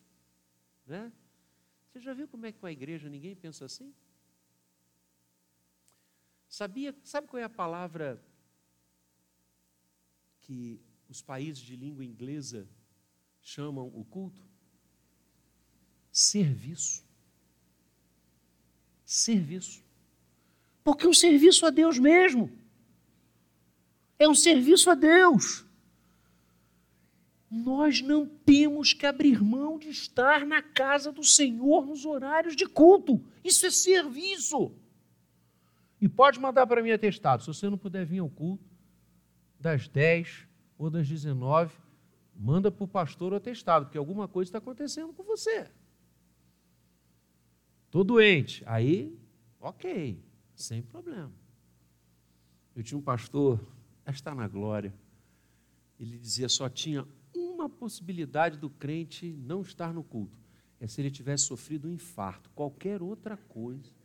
Né? 0.85 1.11
Você 1.87 1.99
já 1.99 2.13
viu 2.13 2.27
como 2.27 2.45
é 2.45 2.51
que 2.51 2.59
com 2.59 2.65
a 2.65 2.71
igreja 2.71 3.09
ninguém 3.09 3.35
pensa 3.35 3.65
assim? 3.65 3.93
Sabia, 6.49 6.95
sabe 7.03 7.27
qual 7.27 7.39
é 7.39 7.43
a 7.43 7.49
palavra 7.49 8.23
que 10.41 10.81
os 11.09 11.21
países 11.21 11.61
de 11.61 11.75
língua 11.75 12.03
inglesa 12.03 12.67
chamam 13.41 13.87
o 13.93 14.03
culto? 14.05 14.41
Serviço. 16.11 17.05
Serviço. 19.05 19.83
Porque 20.83 21.05
um 21.05 21.13
serviço 21.13 21.65
a 21.65 21.69
Deus 21.69 21.99
mesmo. 21.99 22.49
É 24.19 24.27
um 24.27 24.35
serviço 24.35 24.89
a 24.89 24.95
Deus. 24.95 25.65
Nós 27.49 28.01
não 28.01 28.25
temos 28.25 28.93
que 28.93 29.05
abrir 29.05 29.41
mão 29.41 29.77
de 29.77 29.89
estar 29.89 30.45
na 30.45 30.61
casa 30.61 31.11
do 31.11 31.23
Senhor 31.23 31.85
nos 31.85 32.05
horários 32.05 32.55
de 32.55 32.65
culto. 32.65 33.23
Isso 33.43 33.65
é 33.65 33.71
serviço. 33.71 34.73
E 36.01 36.09
pode 36.09 36.39
mandar 36.39 36.67
para 36.67 36.83
mim 36.83 36.91
atestado. 36.91 37.43
Se 37.43 37.47
você 37.47 37.69
não 37.69 37.77
puder 37.77 38.05
vir 38.05 38.19
ao 38.19 38.29
culto, 38.29 38.67
das 39.59 39.87
10 39.87 40.47
ou 40.77 40.89
das 40.89 41.07
19, 41.07 41.75
manda 42.35 42.71
para 42.71 42.83
o 42.83 42.87
pastor 42.87 43.33
o 43.33 43.37
atestado, 43.37 43.85
porque 43.85 43.97
alguma 43.97 44.27
coisa 44.27 44.49
está 44.49 44.57
acontecendo 44.59 45.13
com 45.13 45.23
você. 45.23 45.69
Estou 47.85 48.03
doente. 48.03 48.63
Aí, 48.67 49.17
ok, 49.59 50.21
sem 50.53 50.81
problema. 50.83 51.31
Eu 52.75 52.83
tinha 52.83 52.97
um 52.97 53.01
pastor, 53.01 53.59
está 54.11 54.33
na 54.33 54.47
glória. 54.47 54.93
Ele 55.99 56.17
dizia 56.17 56.49
só 56.49 56.69
tinha 56.69 57.07
uma 57.35 57.69
possibilidade 57.69 58.57
do 58.57 58.69
crente 58.69 59.31
não 59.31 59.61
estar 59.61 59.93
no 59.93 60.03
culto. 60.03 60.37
É 60.79 60.87
se 60.87 61.01
ele 61.01 61.09
tivesse 61.09 61.45
sofrido 61.45 61.87
um 61.87 61.91
infarto. 61.91 62.49
Qualquer 62.51 63.01
outra 63.01 63.35
coisa 63.35 63.97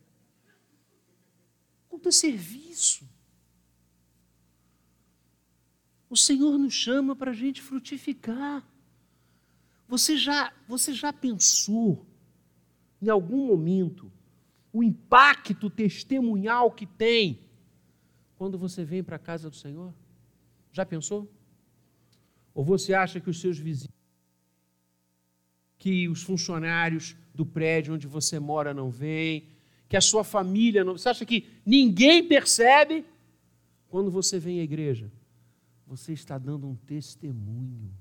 culto 1.93 2.09
é 2.09 2.11
serviço. 2.11 3.07
O 6.09 6.17
Senhor 6.17 6.57
nos 6.57 6.73
chama 6.73 7.15
para 7.15 7.31
a 7.31 7.33
gente 7.33 7.61
frutificar. 7.61 8.67
Você 9.87 10.17
já, 10.17 10.51
você 10.67 10.93
já 10.93 11.13
pensou, 11.13 12.05
em 13.01 13.09
algum 13.09 13.45
momento, 13.45 14.11
o 14.71 14.83
impacto 14.83 15.69
testemunhal 15.69 16.71
que 16.71 16.85
tem 16.85 17.39
quando 18.43 18.57
você 18.57 18.83
vem 18.83 19.01
para 19.01 19.15
a 19.15 19.19
casa 19.19 19.49
do 19.49 19.55
Senhor? 19.55 19.93
Já 20.73 20.85
pensou? 20.85 21.31
Ou 22.53 22.61
você 22.61 22.93
acha 22.93 23.21
que 23.21 23.29
os 23.29 23.39
seus 23.39 23.57
vizinhos, 23.57 23.95
que 25.77 26.09
os 26.09 26.21
funcionários 26.21 27.15
do 27.33 27.45
prédio 27.45 27.93
onde 27.93 28.05
você 28.05 28.39
mora 28.39 28.73
não 28.73 28.89
vêm, 28.89 29.47
que 29.87 29.95
a 29.95 30.01
sua 30.01 30.25
família 30.25 30.83
não. 30.83 30.97
Você 30.97 31.07
acha 31.07 31.25
que 31.25 31.47
ninguém 31.65 32.27
percebe? 32.27 33.05
Quando 33.87 34.11
você 34.11 34.37
vem 34.37 34.59
à 34.59 34.63
igreja, 34.63 35.09
você 35.87 36.11
está 36.11 36.37
dando 36.37 36.67
um 36.67 36.75
testemunho. 36.75 37.93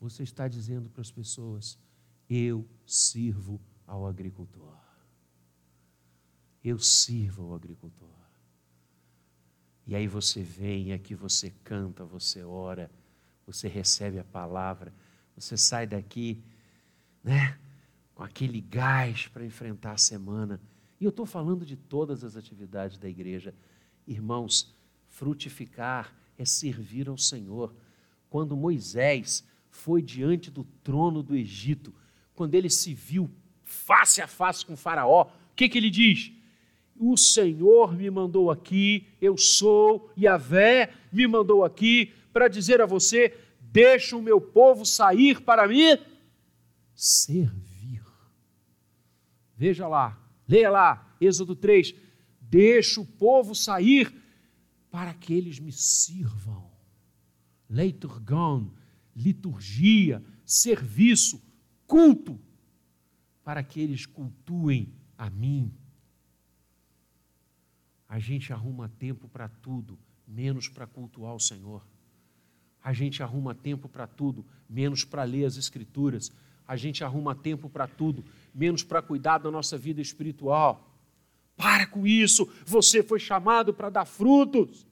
Você 0.00 0.24
está 0.24 0.48
dizendo 0.48 0.90
para 0.90 1.02
as 1.02 1.12
pessoas: 1.12 1.78
Eu 2.28 2.68
sirvo 2.84 3.60
ao 3.86 4.04
agricultor. 4.04 4.76
Eu 6.64 6.76
sirvo 6.80 7.44
ao 7.44 7.54
agricultor. 7.54 8.15
E 9.86 9.94
aí 9.94 10.08
você 10.08 10.42
vem, 10.42 10.92
aqui 10.92 11.14
você 11.14 11.52
canta, 11.62 12.04
você 12.04 12.42
ora, 12.42 12.90
você 13.46 13.68
recebe 13.68 14.18
a 14.18 14.24
palavra, 14.24 14.92
você 15.36 15.56
sai 15.56 15.86
daqui, 15.86 16.42
né, 17.22 17.56
com 18.14 18.22
aquele 18.22 18.60
gás 18.60 19.28
para 19.28 19.44
enfrentar 19.44 19.92
a 19.92 19.98
semana. 19.98 20.60
E 21.00 21.04
eu 21.04 21.10
estou 21.10 21.24
falando 21.24 21.64
de 21.64 21.76
todas 21.76 22.24
as 22.24 22.36
atividades 22.36 22.98
da 22.98 23.08
igreja. 23.08 23.54
Irmãos, 24.06 24.74
frutificar 25.08 26.12
é 26.36 26.44
servir 26.44 27.08
ao 27.08 27.18
Senhor. 27.18 27.72
Quando 28.28 28.56
Moisés 28.56 29.44
foi 29.70 30.02
diante 30.02 30.50
do 30.50 30.64
trono 30.82 31.22
do 31.22 31.36
Egito, 31.36 31.94
quando 32.34 32.54
ele 32.54 32.70
se 32.70 32.92
viu 32.92 33.30
face 33.62 34.20
a 34.20 34.26
face 34.26 34.64
com 34.64 34.76
Faraó, 34.76 35.24
o 35.24 35.54
que, 35.54 35.68
que 35.68 35.78
ele 35.78 35.90
diz? 35.90 36.32
O 36.98 37.16
Senhor 37.16 37.94
me 37.94 38.10
mandou 38.10 38.50
aqui, 38.50 39.06
eu 39.20 39.36
sou, 39.36 40.10
e 40.16 40.26
a 40.26 40.36
Vé 40.36 40.92
me 41.12 41.26
mandou 41.26 41.64
aqui 41.64 42.12
para 42.32 42.48
dizer 42.48 42.80
a 42.80 42.86
você: 42.86 43.36
deixa 43.60 44.16
o 44.16 44.22
meu 44.22 44.40
povo 44.40 44.84
sair 44.84 45.40
para 45.40 45.68
me 45.68 45.98
servir. 46.94 48.02
Veja 49.56 49.86
lá, 49.86 50.18
leia 50.48 50.70
lá, 50.70 51.16
Êxodo 51.20 51.54
3: 51.54 51.94
deixa 52.40 53.00
o 53.00 53.06
povo 53.06 53.54
sair 53.54 54.14
para 54.90 55.12
que 55.12 55.34
eles 55.34 55.58
me 55.58 55.72
sirvam. 55.72 56.70
Leiturgon, 57.68 58.70
liturgia, 59.14 60.22
serviço, 60.44 61.42
culto, 61.86 62.38
para 63.42 63.62
que 63.62 63.80
eles 63.80 64.06
cultuem 64.06 64.92
a 65.18 65.28
mim. 65.28 65.72
A 68.08 68.18
gente 68.18 68.52
arruma 68.52 68.88
tempo 68.88 69.28
para 69.28 69.48
tudo, 69.48 69.98
menos 70.26 70.68
para 70.68 70.86
cultuar 70.86 71.34
o 71.34 71.40
Senhor. 71.40 71.84
A 72.82 72.92
gente 72.92 73.22
arruma 73.22 73.54
tempo 73.54 73.88
para 73.88 74.06
tudo, 74.06 74.46
menos 74.68 75.04
para 75.04 75.24
ler 75.24 75.44
as 75.44 75.56
Escrituras. 75.56 76.30
A 76.66 76.76
gente 76.76 77.02
arruma 77.02 77.34
tempo 77.34 77.68
para 77.68 77.86
tudo, 77.86 78.24
menos 78.54 78.82
para 78.82 79.02
cuidar 79.02 79.38
da 79.38 79.50
nossa 79.50 79.76
vida 79.76 80.00
espiritual. 80.00 80.96
Para 81.56 81.86
com 81.86 82.06
isso, 82.06 82.48
você 82.64 83.02
foi 83.02 83.18
chamado 83.18 83.74
para 83.74 83.90
dar 83.90 84.04
frutos. 84.04 84.86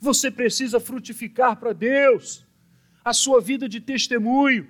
Você 0.00 0.30
precisa 0.30 0.78
frutificar 0.78 1.56
para 1.56 1.72
Deus. 1.72 2.46
A 3.04 3.12
sua 3.12 3.40
vida 3.40 3.68
de 3.68 3.80
testemunho, 3.80 4.68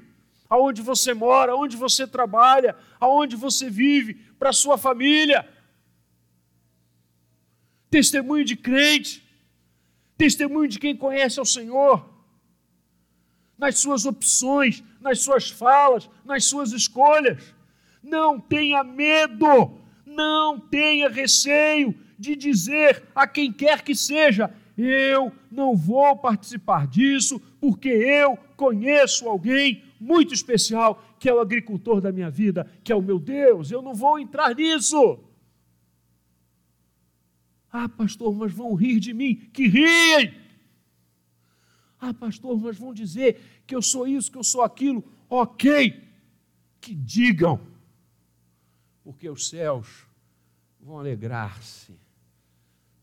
aonde 0.49 0.81
você 0.81 1.13
mora, 1.13 1.53
aonde 1.53 1.77
você 1.77 2.07
trabalha, 2.07 2.75
aonde 2.99 3.37
você 3.37 3.69
vive, 3.69 4.15
para 4.39 4.51
a 4.51 4.55
sua 4.55 4.79
família 4.79 5.47
testemunho 7.91 8.45
de 8.45 8.57
crente, 8.57 9.23
testemunho 10.17 10.69
de 10.69 10.79
quem 10.79 10.97
conhece 10.97 11.39
ao 11.39 11.45
Senhor, 11.45 12.09
nas 13.57 13.79
suas 13.79 14.07
opções, 14.07 14.83
nas 15.01 15.21
suas 15.21 15.51
falas, 15.51 16.09
nas 16.25 16.45
suas 16.45 16.73
escolhas. 16.73 17.55
Não 18.03 18.39
tenha 18.39 18.85
medo, 18.85 19.79
não 20.07 20.59
tenha 20.59 21.09
receio 21.09 21.95
de 22.19 22.35
dizer 22.35 23.03
a 23.15 23.27
quem 23.27 23.53
quer 23.53 23.83
que 23.83 23.95
seja: 23.95 24.53
eu 24.77 25.33
não 25.51 25.77
vou 25.77 26.17
participar 26.17 26.87
disso, 26.87 27.41
porque 27.61 27.89
eu 27.89 28.37
conheço 28.57 29.29
alguém 29.29 29.85
muito 30.01 30.33
especial 30.33 31.03
que 31.19 31.29
é 31.29 31.35
o 31.35 31.41
agricultor 31.41 32.01
da 32.01 32.13
minha 32.13 32.31
vida, 32.31 32.71
que 32.85 32.93
é 32.93 32.97
o 32.97 33.03
meu 33.03 33.19
Deus, 33.19 33.71
eu 33.71 33.83
não 33.83 33.95
vou 33.95 34.19
entrar 34.19 34.55
nisso. 34.55 35.19
Ah, 37.71 37.89
pastor, 37.89 38.35
mas 38.35 38.53
vão 38.53 38.75
rir 38.75 38.99
de 38.99 39.13
mim. 39.13 39.37
Que 39.53 39.69
riem! 39.69 40.35
Ah, 42.01 42.15
pastor, 42.15 42.59
mas 42.59 42.79
vão 42.79 42.95
dizer 42.95 43.63
que 43.67 43.75
eu 43.75 43.83
sou 43.83 44.07
isso, 44.07 44.31
que 44.31 44.39
eu 44.39 44.45
sou 44.45 44.63
aquilo. 44.63 45.05
Ok, 45.29 46.03
que 46.81 46.95
digam, 46.95 47.61
porque 49.03 49.29
os 49.29 49.49
céus 49.49 50.07
vão 50.81 50.99
alegrar-se 50.99 51.99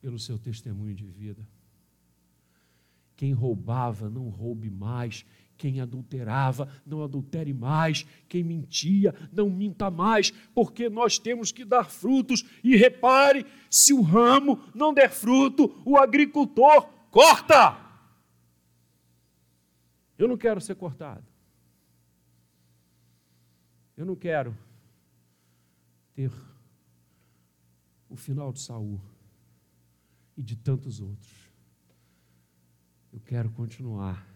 pelo 0.01 0.18
seu 0.18 0.39
testemunho 0.39 0.95
de 0.95 1.05
vida. 1.05 1.47
Quem 3.16 3.34
roubava, 3.34 4.09
não 4.09 4.30
roube 4.30 4.70
mais. 4.70 5.26
Quem 5.58 5.80
adulterava, 5.80 6.70
não 6.86 7.03
adultere 7.03 7.53
mais. 7.53 8.06
Quem 8.28 8.43
mentia, 8.43 9.16
não 9.32 9.49
minta 9.49 9.89
mais, 9.89 10.32
porque 10.53 10.89
nós 10.89 11.18
temos 11.18 11.51
que 11.51 11.64
dar 11.64 11.86
frutos. 11.86 12.43
E 12.64 12.76
repare: 12.76 13.45
se 13.70 13.93
o 13.93 14.01
ramo 14.01 14.60
não 14.74 14.93
der 14.93 15.10
fruto, 15.10 15.82
o 15.86 15.97
agricultor 15.97 16.88
corta. 17.10 17.78
Eu 20.18 20.28
não 20.28 20.38
quero 20.38 20.60
ser 20.60 20.76
cortado. 20.76 21.26
Eu 23.97 24.06
não 24.06 24.16
quero 24.16 24.58
ter 26.14 26.32
o 28.10 28.16
final 28.16 28.51
de 28.51 28.60
Saul 28.60 28.99
e 30.36 30.43
de 30.43 30.56
tantos 30.56 30.99
outros. 30.99 31.49
Eu 33.12 33.22
quero 33.22 33.49
continuar 33.51 34.34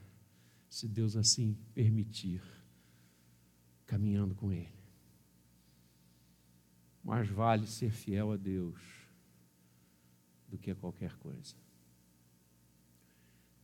se 0.70 0.88
Deus 0.88 1.16
assim 1.16 1.58
permitir, 1.74 2.42
caminhando 3.86 4.36
com 4.36 4.54
Ele. 4.54 4.78
Mais 7.04 7.28
vale 7.28 7.66
ser 7.66 7.92
fiel 7.92 8.32
a 8.32 8.38
Deus 8.38 8.80
do 10.48 10.58
que 10.58 10.70
a 10.70 10.76
qualquer 10.76 11.18
coisa. 11.18 11.56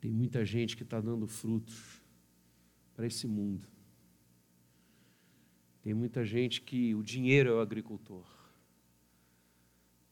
Tem 0.01 0.11
muita 0.11 0.43
gente 0.43 0.75
que 0.75 0.83
está 0.83 0.99
dando 0.99 1.27
frutos 1.27 2.01
para 2.95 3.05
esse 3.05 3.27
mundo. 3.27 3.67
Tem 5.83 5.93
muita 5.93 6.25
gente 6.25 6.61
que 6.61 6.95
o 6.95 7.03
dinheiro 7.03 7.51
é 7.51 7.53
o 7.53 7.59
agricultor. 7.59 8.25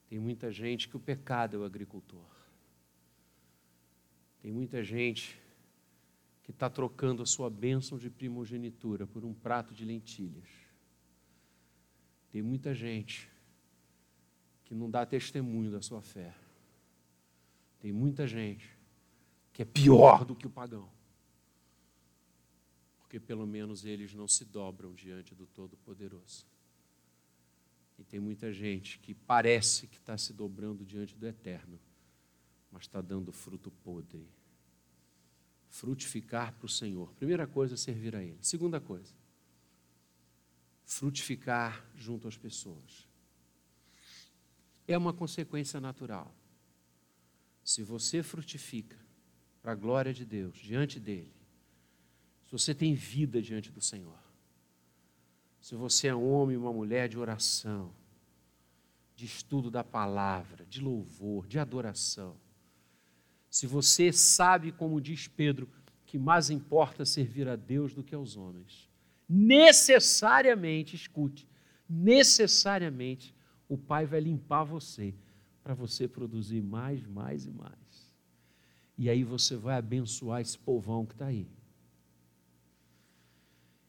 Tem 0.08 0.20
muita 0.20 0.52
gente 0.52 0.88
que 0.88 0.96
o 0.96 1.00
pecado 1.00 1.56
é 1.56 1.58
o 1.58 1.64
agricultor. 1.64 2.30
Tem 4.40 4.52
muita 4.52 4.84
gente 4.84 5.40
que 6.44 6.50
está 6.50 6.68
trocando 6.68 7.22
a 7.22 7.26
sua 7.26 7.48
bênção 7.48 7.98
de 7.98 8.10
primogenitura 8.10 9.06
por 9.06 9.24
um 9.24 9.32
prato 9.32 9.72
de 9.72 9.82
lentilhas. 9.82 10.48
Tem 12.30 12.42
muita 12.42 12.74
gente 12.74 13.30
que 14.62 14.74
não 14.74 14.90
dá 14.90 15.06
testemunho 15.06 15.70
da 15.70 15.80
sua 15.80 16.02
fé. 16.02 16.34
Tem 17.80 17.92
muita 17.92 18.26
gente 18.26 18.76
que 19.54 19.62
é 19.62 19.64
pior 19.64 20.24
do 20.24 20.36
que 20.36 20.46
o 20.46 20.50
pagão. 20.50 20.90
Porque 22.98 23.18
pelo 23.18 23.46
menos 23.46 23.86
eles 23.86 24.12
não 24.12 24.28
se 24.28 24.44
dobram 24.44 24.92
diante 24.92 25.34
do 25.34 25.46
Todo-Poderoso. 25.46 26.46
E 27.98 28.04
tem 28.04 28.20
muita 28.20 28.52
gente 28.52 28.98
que 28.98 29.14
parece 29.14 29.86
que 29.86 29.96
está 29.96 30.18
se 30.18 30.32
dobrando 30.34 30.84
diante 30.84 31.16
do 31.16 31.26
Eterno, 31.26 31.80
mas 32.70 32.82
está 32.82 33.00
dando 33.00 33.32
fruto 33.32 33.70
podre 33.70 34.28
frutificar 35.74 36.52
para 36.52 36.66
o 36.66 36.68
Senhor. 36.68 37.12
Primeira 37.14 37.48
coisa, 37.48 37.76
servir 37.76 38.14
a 38.14 38.22
Ele. 38.22 38.38
Segunda 38.40 38.80
coisa, 38.80 39.12
frutificar 40.84 41.84
junto 41.96 42.28
às 42.28 42.36
pessoas. 42.36 43.08
É 44.86 44.96
uma 44.96 45.12
consequência 45.12 45.80
natural. 45.80 46.32
Se 47.64 47.82
você 47.82 48.22
frutifica 48.22 48.96
para 49.60 49.72
a 49.72 49.74
glória 49.74 50.14
de 50.14 50.24
Deus, 50.24 50.56
diante 50.58 51.00
dEle, 51.00 51.34
se 52.46 52.52
você 52.52 52.72
tem 52.72 52.94
vida 52.94 53.42
diante 53.42 53.72
do 53.72 53.80
Senhor, 53.80 54.22
se 55.60 55.74
você 55.74 56.06
é 56.06 56.14
um 56.14 56.30
homem 56.30 56.56
uma 56.56 56.72
mulher 56.72 57.08
de 57.08 57.18
oração, 57.18 57.92
de 59.16 59.24
estudo 59.24 59.72
da 59.72 59.82
palavra, 59.82 60.64
de 60.66 60.80
louvor, 60.80 61.48
de 61.48 61.58
adoração, 61.58 62.38
se 63.54 63.68
você 63.68 64.12
sabe, 64.12 64.72
como 64.72 65.00
diz 65.00 65.28
Pedro, 65.28 65.68
que 66.04 66.18
mais 66.18 66.50
importa 66.50 67.04
servir 67.04 67.48
a 67.48 67.54
Deus 67.54 67.94
do 67.94 68.02
que 68.02 68.12
aos 68.12 68.36
homens, 68.36 68.90
necessariamente, 69.28 70.96
escute, 70.96 71.48
necessariamente 71.88 73.32
o 73.68 73.78
Pai 73.78 74.06
vai 74.06 74.18
limpar 74.18 74.64
você 74.64 75.14
para 75.62 75.72
você 75.72 76.08
produzir 76.08 76.62
mais, 76.62 77.06
mais 77.06 77.46
e 77.46 77.52
mais. 77.52 78.12
E 78.98 79.08
aí 79.08 79.22
você 79.22 79.54
vai 79.54 79.76
abençoar 79.76 80.40
esse 80.40 80.58
povão 80.58 81.06
que 81.06 81.12
está 81.14 81.26
aí. 81.26 81.48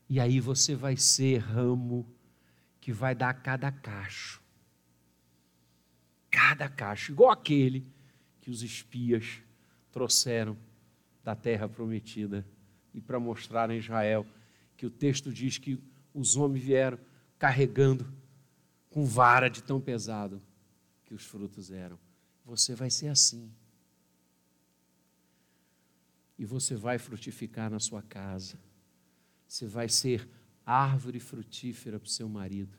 E 0.08 0.20
aí 0.20 0.40
você 0.40 0.76
vai 0.76 0.96
ser 0.96 1.40
ramo 1.40 2.08
que 2.80 2.94
vai 2.94 3.16
dar 3.16 3.34
cada 3.34 3.72
cacho. 3.72 4.44
Cada 6.30 6.70
cacho, 6.70 7.14
igual 7.14 7.32
aquele 7.32 7.84
que 8.40 8.52
os 8.52 8.62
espias 8.62 9.42
trouxeram 9.96 10.58
da 11.24 11.34
terra 11.38 11.70
prometida 11.70 12.46
e 12.94 13.00
para 13.00 13.18
mostrar 13.18 13.70
a 13.70 13.76
Israel 13.76 14.28
que 14.76 14.86
o 14.86 14.90
texto 14.90 15.32
diz 15.32 15.58
que 15.58 15.82
os 16.14 16.36
homens 16.36 16.66
vieram 16.66 17.00
carregando 17.40 18.06
com 18.90 19.06
vara 19.06 19.50
de 19.50 19.64
tão 19.64 19.80
pesado 19.80 20.42
que 21.06 21.14
os 21.14 21.24
frutos 21.24 21.72
eram. 21.72 21.98
Você 22.44 22.76
vai 22.76 22.90
ser 22.90 23.08
assim. 23.08 23.50
E 26.38 26.44
você 26.44 26.76
vai 26.76 26.98
frutificar 26.98 27.70
na 27.70 27.80
sua 27.80 28.02
casa. 28.02 28.60
Você 29.48 29.66
vai 29.66 29.88
ser 29.88 30.28
árvore 30.66 31.22
frutífera 31.22 31.98
para 31.98 32.08
o 32.08 32.10
seu 32.10 32.28
marido. 32.28 32.78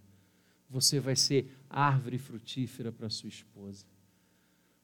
Você 0.69 1.01
vai 1.01 1.17
ser 1.17 1.51
árvore 1.71 2.19
frutífera 2.19 2.93
para 2.93 3.07
a 3.07 3.11
sua 3.11 3.31
esposa. 3.31 3.87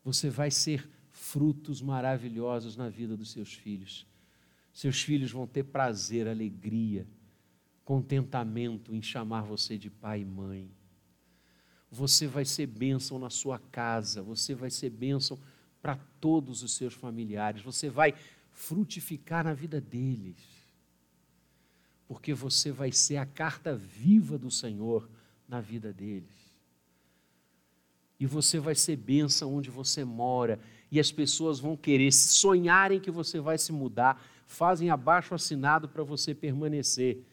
Você 0.03 0.31
vai 0.31 0.51
ser 0.51 0.89
frutos 1.23 1.81
maravilhosos 1.81 2.77
na 2.77 2.89
vida 2.89 3.17
dos 3.17 3.31
seus 3.31 3.55
filhos. 3.55 4.05
Seus 4.73 5.03
filhos 5.03 5.31
vão 5.31 5.47
ter 5.47 5.63
prazer, 5.63 6.27
alegria, 6.27 7.07
contentamento 7.85 8.93
em 8.93 9.01
chamar 9.01 9.43
você 9.43 9.79
de 9.79 9.89
pai 9.89 10.23
e 10.23 10.25
mãe. 10.25 10.69
Você 11.89 12.27
vai 12.27 12.45
ser 12.45 12.67
bênção 12.67 13.21
na 13.21 13.31
sua 13.31 13.61
casa, 13.61 14.21
você 14.21 14.53
vai 14.53 14.69
ser 14.69 14.91
bênção 14.91 15.39
para 15.81 15.97
todos 16.21 16.65
os 16.65 16.75
seus 16.75 16.93
familiares, 16.93 17.63
você 17.63 17.89
vai 17.89 18.15
frutificar 18.51 19.45
na 19.45 19.55
vida 19.55 19.81
deles, 19.81 20.43
porque 22.09 22.35
você 22.35 22.73
vai 22.73 22.91
ser 22.91 23.19
a 23.19 23.27
carta 23.27 23.77
viva 23.77 24.37
do 24.37 24.51
Senhor 24.51 25.09
na 25.49 25.61
vida 25.61 25.93
deles. 25.93 26.53
E 28.19 28.27
você 28.27 28.59
vai 28.59 28.75
ser 28.75 28.97
bênção 28.97 29.55
onde 29.55 29.71
você 29.71 30.05
mora, 30.05 30.61
e 30.93 31.01
as 31.01 31.11
pessoas 31.11 31.59
vão 31.59 31.75
querer, 31.75 32.13
sonharem 32.13 33.01
que 33.01 33.11
você 33.11 33.41
vai 33.41 33.57
se 33.57 33.73
mudar, 33.73 34.23
fazem 34.47 34.91
abaixo 34.91 35.35
assinado 35.35 35.89
para 35.89 36.05
você 36.05 36.35
permanecer, 36.35 37.25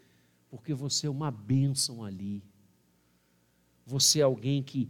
porque 0.49 0.73
você 0.73 1.07
é 1.07 1.09
uma 1.09 1.29
bênção 1.29 2.01
ali. 2.05 2.41
Você 3.85 4.21
é 4.21 4.23
alguém 4.23 4.63
que 4.63 4.89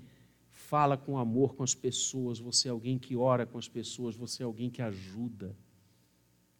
fala 0.52 0.96
com 0.96 1.18
amor 1.18 1.56
com 1.56 1.64
as 1.64 1.74
pessoas, 1.74 2.38
você 2.38 2.68
é 2.68 2.72
alguém 2.72 3.00
que 3.00 3.16
ora 3.16 3.44
com 3.44 3.58
as 3.58 3.68
pessoas, 3.68 4.16
você 4.16 4.44
é 4.44 4.46
alguém 4.46 4.70
que 4.70 4.84
ajuda. 4.84 5.58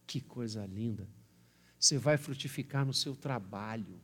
Que 0.04 0.20
coisa 0.20 0.66
linda. 0.66 1.08
Você 1.78 1.96
vai 1.96 2.16
frutificar 2.16 2.84
no 2.84 2.92
seu 2.92 3.14
trabalho. 3.14 4.00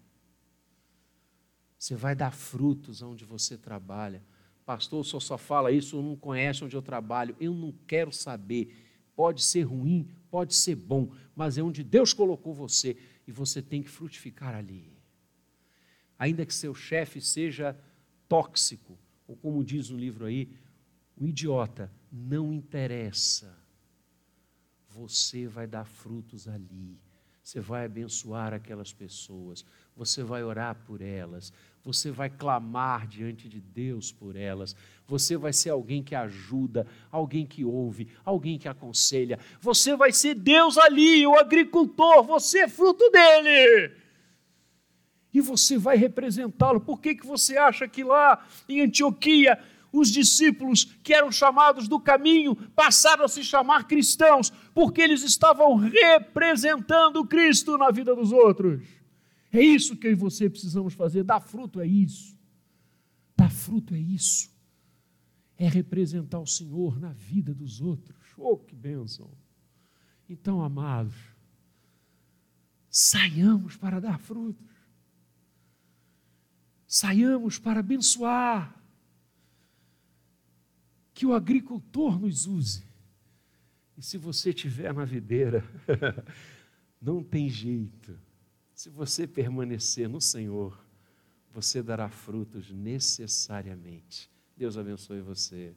Você 1.76 1.96
vai 1.96 2.14
dar 2.14 2.30
frutos 2.30 3.02
onde 3.02 3.24
você 3.24 3.58
trabalha. 3.58 4.22
Pastor, 4.66 5.00
o 5.00 5.04
senhor 5.04 5.20
só 5.20 5.38
fala 5.38 5.72
isso, 5.72 6.02
não 6.02 6.16
conhece 6.16 6.64
onde 6.64 6.76
eu 6.76 6.82
trabalho. 6.82 7.34
Eu 7.40 7.54
não 7.54 7.72
quero 7.86 8.12
saber. 8.12 8.76
Pode 9.14 9.42
ser 9.42 9.62
ruim, 9.62 10.06
pode 10.30 10.54
ser 10.54 10.74
bom, 10.74 11.10
mas 11.34 11.56
é 11.56 11.62
onde 11.62 11.82
Deus 11.82 12.12
colocou 12.12 12.52
você 12.52 12.98
e 13.26 13.32
você 13.32 13.62
tem 13.62 13.82
que 13.82 13.88
frutificar 13.88 14.54
ali. 14.54 14.92
Ainda 16.18 16.44
que 16.44 16.52
seu 16.52 16.74
chefe 16.74 17.20
seja 17.20 17.74
tóxico, 18.28 18.98
ou 19.26 19.36
como 19.36 19.64
diz 19.64 19.88
no 19.88 19.96
livro 19.96 20.26
aí, 20.26 20.50
o 21.16 21.26
idiota, 21.26 21.90
não 22.12 22.52
interessa 22.52 23.56
você 24.96 25.46
vai 25.46 25.66
dar 25.66 25.84
frutos 25.84 26.48
ali. 26.48 26.98
Você 27.42 27.60
vai 27.60 27.84
abençoar 27.84 28.54
aquelas 28.54 28.92
pessoas, 28.92 29.64
você 29.94 30.22
vai 30.24 30.42
orar 30.42 30.74
por 30.86 31.00
elas, 31.00 31.52
você 31.86 32.10
vai 32.10 32.28
clamar 32.28 33.06
diante 33.06 33.48
de 33.48 33.60
Deus 33.60 34.10
por 34.10 34.34
elas, 34.34 34.74
você 35.06 35.36
vai 35.36 35.52
ser 35.52 35.70
alguém 35.70 36.02
que 36.02 36.16
ajuda, 36.16 36.84
alguém 37.12 37.46
que 37.46 37.64
ouve, 37.64 38.08
alguém 38.24 38.58
que 38.58 38.66
aconselha, 38.66 39.38
você 39.60 39.94
vai 39.94 40.10
ser 40.10 40.34
Deus 40.34 40.76
ali, 40.76 41.24
o 41.24 41.38
agricultor, 41.38 42.24
você 42.24 42.64
é 42.64 42.68
fruto 42.68 43.08
dele. 43.08 43.92
E 45.32 45.40
você 45.40 45.78
vai 45.78 45.96
representá-lo. 45.96 46.80
Por 46.80 47.00
que, 47.00 47.14
que 47.14 47.26
você 47.26 47.56
acha 47.56 47.86
que 47.86 48.02
lá 48.02 48.44
em 48.68 48.80
Antioquia 48.80 49.56
os 49.92 50.10
discípulos 50.10 50.84
que 51.04 51.14
eram 51.14 51.30
chamados 51.30 51.86
do 51.86 52.00
caminho 52.00 52.56
passaram 52.74 53.24
a 53.24 53.28
se 53.28 53.44
chamar 53.44 53.86
cristãos, 53.86 54.52
porque 54.74 55.00
eles 55.00 55.22
estavam 55.22 55.76
representando 55.76 57.24
Cristo 57.24 57.78
na 57.78 57.90
vida 57.90 58.14
dos 58.14 58.32
outros. 58.32 58.82
É 59.52 59.60
isso 59.60 59.96
que 59.96 60.06
eu 60.06 60.12
e 60.12 60.14
você 60.14 60.50
precisamos 60.50 60.94
fazer. 60.94 61.22
Dar 61.22 61.40
fruto 61.40 61.80
é 61.80 61.86
isso. 61.86 62.36
Dar 63.36 63.50
fruto 63.50 63.94
é 63.94 63.98
isso. 63.98 64.50
É 65.56 65.68
representar 65.68 66.40
o 66.40 66.46
Senhor 66.46 66.98
na 66.98 67.12
vida 67.12 67.54
dos 67.54 67.80
outros. 67.80 68.16
Oh, 68.36 68.56
que 68.56 68.74
bênção! 68.74 69.30
Então, 70.28 70.62
amados, 70.62 71.14
saiamos 72.90 73.76
para 73.76 74.00
dar 74.00 74.18
frutos. 74.18 74.66
Saiamos 76.86 77.58
para 77.58 77.80
abençoar 77.80 78.74
que 81.12 81.24
o 81.24 81.32
agricultor 81.32 82.18
nos 82.20 82.46
use. 82.46 82.84
E 83.96 84.02
se 84.02 84.18
você 84.18 84.50
estiver 84.50 84.92
na 84.92 85.04
videira, 85.04 85.64
não 87.00 87.24
tem 87.24 87.48
jeito. 87.48 88.18
Se 88.76 88.88
você 88.88 89.26
permanecer 89.26 90.08
no 90.08 90.20
Senhor, 90.20 90.78
você 91.52 91.82
dará 91.82 92.08
frutos 92.08 92.70
necessariamente. 92.70 94.30
Deus 94.56 94.78
abençoe 94.78 95.20
você. 95.20 95.74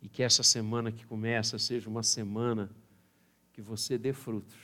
E 0.00 0.08
que 0.08 0.22
essa 0.22 0.42
semana 0.42 0.90
que 0.90 1.04
começa 1.04 1.58
seja 1.58 1.90
uma 1.90 2.02
semana 2.02 2.70
que 3.52 3.60
você 3.60 3.98
dê 3.98 4.14
frutos. 4.14 4.56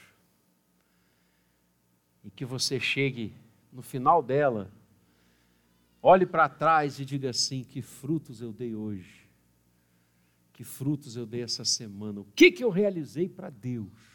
E 2.25 2.31
que 2.31 2.47
você 2.47 2.81
chegue 2.81 3.35
no 3.71 3.83
final 3.83 4.23
dela 4.23 4.73
Olhe 6.03 6.27
para 6.27 6.49
trás 6.49 6.99
e 6.99 7.05
diga 7.05 7.31
assim: 7.31 7.63
que 7.63 7.81
frutos 7.81 8.41
eu 8.41 8.53
dei 8.53 8.75
hoje? 8.75 9.23
Que 10.53 10.65
frutos 10.65 11.17
eu 11.17 11.25
dei 11.25 11.43
essa 11.43 11.65
semana? 11.65 12.21
O 12.21 12.25
que, 12.35 12.51
que 12.51 12.65
eu 12.65 12.71
realizei 12.71 13.29
para 13.29 13.49
Deus? 13.49 14.12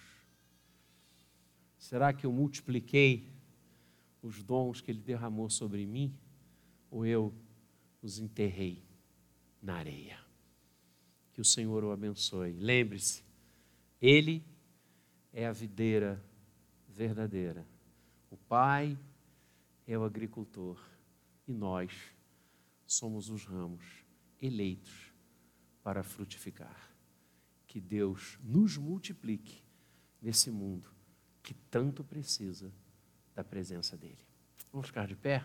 Será 1.87 2.11
que 2.11 2.25
eu 2.25 2.33
multipliquei 2.33 3.31
os 4.21 4.43
dons 4.43 4.81
que 4.81 4.91
Ele 4.91 4.99
derramou 4.99 5.49
sobre 5.49 5.85
mim? 5.85 6.13
Ou 6.91 7.05
eu 7.05 7.33
os 8.01 8.19
enterrei 8.19 8.83
na 9.61 9.75
areia? 9.75 10.19
Que 11.31 11.39
o 11.39 11.45
Senhor 11.45 11.85
o 11.85 11.91
abençoe. 11.91 12.51
Lembre-se, 12.51 13.23
Ele 14.01 14.43
é 15.31 15.47
a 15.47 15.53
videira 15.53 16.21
verdadeira. 16.89 17.65
O 18.29 18.35
Pai 18.35 18.99
é 19.87 19.97
o 19.97 20.03
agricultor 20.03 20.77
e 21.47 21.53
nós 21.53 21.93
somos 22.85 23.29
os 23.29 23.45
ramos 23.45 23.85
eleitos 24.41 25.13
para 25.81 26.03
frutificar. 26.03 26.91
Que 27.65 27.79
Deus 27.79 28.37
nos 28.43 28.75
multiplique 28.75 29.63
nesse 30.21 30.51
mundo 30.51 30.96
que 31.47 31.53
tanto 31.53 32.03
precisa 32.03 32.69
da 33.33 33.41
presença 33.41 33.95
dEle. 33.95 34.17
Vamos 34.69 34.87
ficar 34.87 35.07
de 35.07 35.15
pé? 35.15 35.41